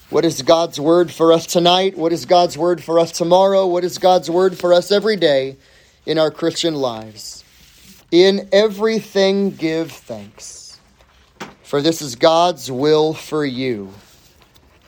What 0.09 0.25
is 0.25 0.41
God's 0.41 0.79
word 0.79 1.11
for 1.11 1.31
us 1.31 1.45
tonight? 1.45 1.95
What 1.95 2.11
is 2.11 2.25
God's 2.25 2.57
word 2.57 2.83
for 2.83 2.97
us 2.97 3.11
tomorrow? 3.11 3.67
What 3.67 3.83
is 3.83 3.99
God's 3.99 4.29
word 4.29 4.57
for 4.57 4.73
us 4.73 4.91
every 4.91 5.15
day 5.15 5.57
in 6.07 6.17
our 6.17 6.31
Christian 6.31 6.73
lives? 6.73 7.43
In 8.11 8.49
everything, 8.51 9.51
give 9.51 9.91
thanks, 9.91 10.79
for 11.61 11.79
this 11.79 12.01
is 12.01 12.15
God's 12.15 12.71
will 12.71 13.13
for 13.13 13.45
you 13.45 13.93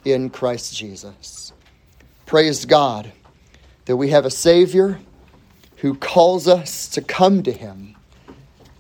in 0.04 0.32
Christ 0.32 0.76
Jesus. 0.76 1.54
Praise 2.26 2.66
God 2.66 3.12
that 3.86 3.98
we 3.98 4.10
have 4.10 4.26
a 4.26 4.32
Savior 4.32 5.00
who 5.82 5.96
calls 5.96 6.48
us 6.48 6.88
to 6.88 7.02
come 7.02 7.44
to 7.44 7.52
Him, 7.52 7.96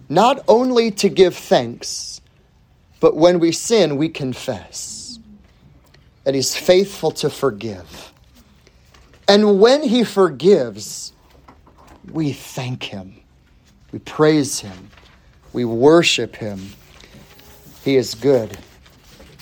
not 0.10 0.44
only 0.48 0.90
to 0.92 1.10
give 1.10 1.36
thanks 1.36 2.12
but 3.02 3.18
when 3.18 3.40
we 3.40 3.52
sin, 3.52 3.98
we 3.98 4.08
confess. 4.08 5.20
And 6.26 6.36
He's 6.36 6.56
faithful 6.56 7.12
to 7.12 7.30
forgive. 7.30 8.14
And 9.28 9.60
when 9.60 9.84
He 9.84 10.06
forgives, 10.06 11.12
we 12.12 12.32
thank 12.32 12.84
Him. 12.84 13.16
We 13.92 14.00
praise 14.00 14.60
Him. 14.60 14.90
We 15.52 15.66
worship 15.66 16.36
Him. 16.36 16.70
He 17.84 17.98
is 17.98 18.14
good 18.14 18.58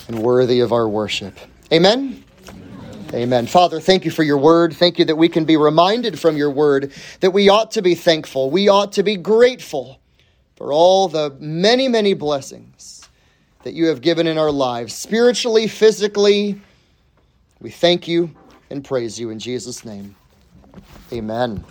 and 0.08 0.24
worthy 0.24 0.62
of 0.62 0.72
our 0.72 0.88
worship. 0.88 1.38
Amen. 1.72 2.19
Amen. 3.14 3.48
Father, 3.48 3.80
thank 3.80 4.06
you 4.06 4.12
for 4.12 4.22
your 4.22 4.38
word. 4.38 4.74
Thank 4.74 5.00
you 5.00 5.06
that 5.06 5.16
we 5.16 5.30
can 5.30 5.44
be 5.44 5.58
reminded 5.58 6.20
from 6.20 6.38
your 6.38 6.52
word 6.52 6.94
that 7.22 7.32
we 7.32 7.50
ought 7.50 7.72
to 7.72 7.82
be 7.82 7.96
thankful. 7.96 8.52
We 8.52 8.70
ought 8.70 8.92
to 8.94 9.04
be 9.04 9.16
grateful 9.16 10.00
for 10.56 10.72
all 10.72 11.08
the 11.08 11.36
many, 11.40 11.88
many 11.88 12.14
blessings 12.14 13.10
that 13.64 13.74
you 13.74 13.88
have 13.88 14.02
given 14.02 14.28
in 14.28 14.38
our 14.38 14.52
lives, 14.52 14.94
spiritually, 14.94 15.68
physically. 15.68 16.62
We 17.60 17.72
thank 17.72 18.08
you 18.08 18.30
and 18.70 18.86
praise 18.86 19.20
you 19.20 19.32
in 19.32 19.40
Jesus' 19.40 19.84
name. 19.84 20.16
Amen. 21.12 21.64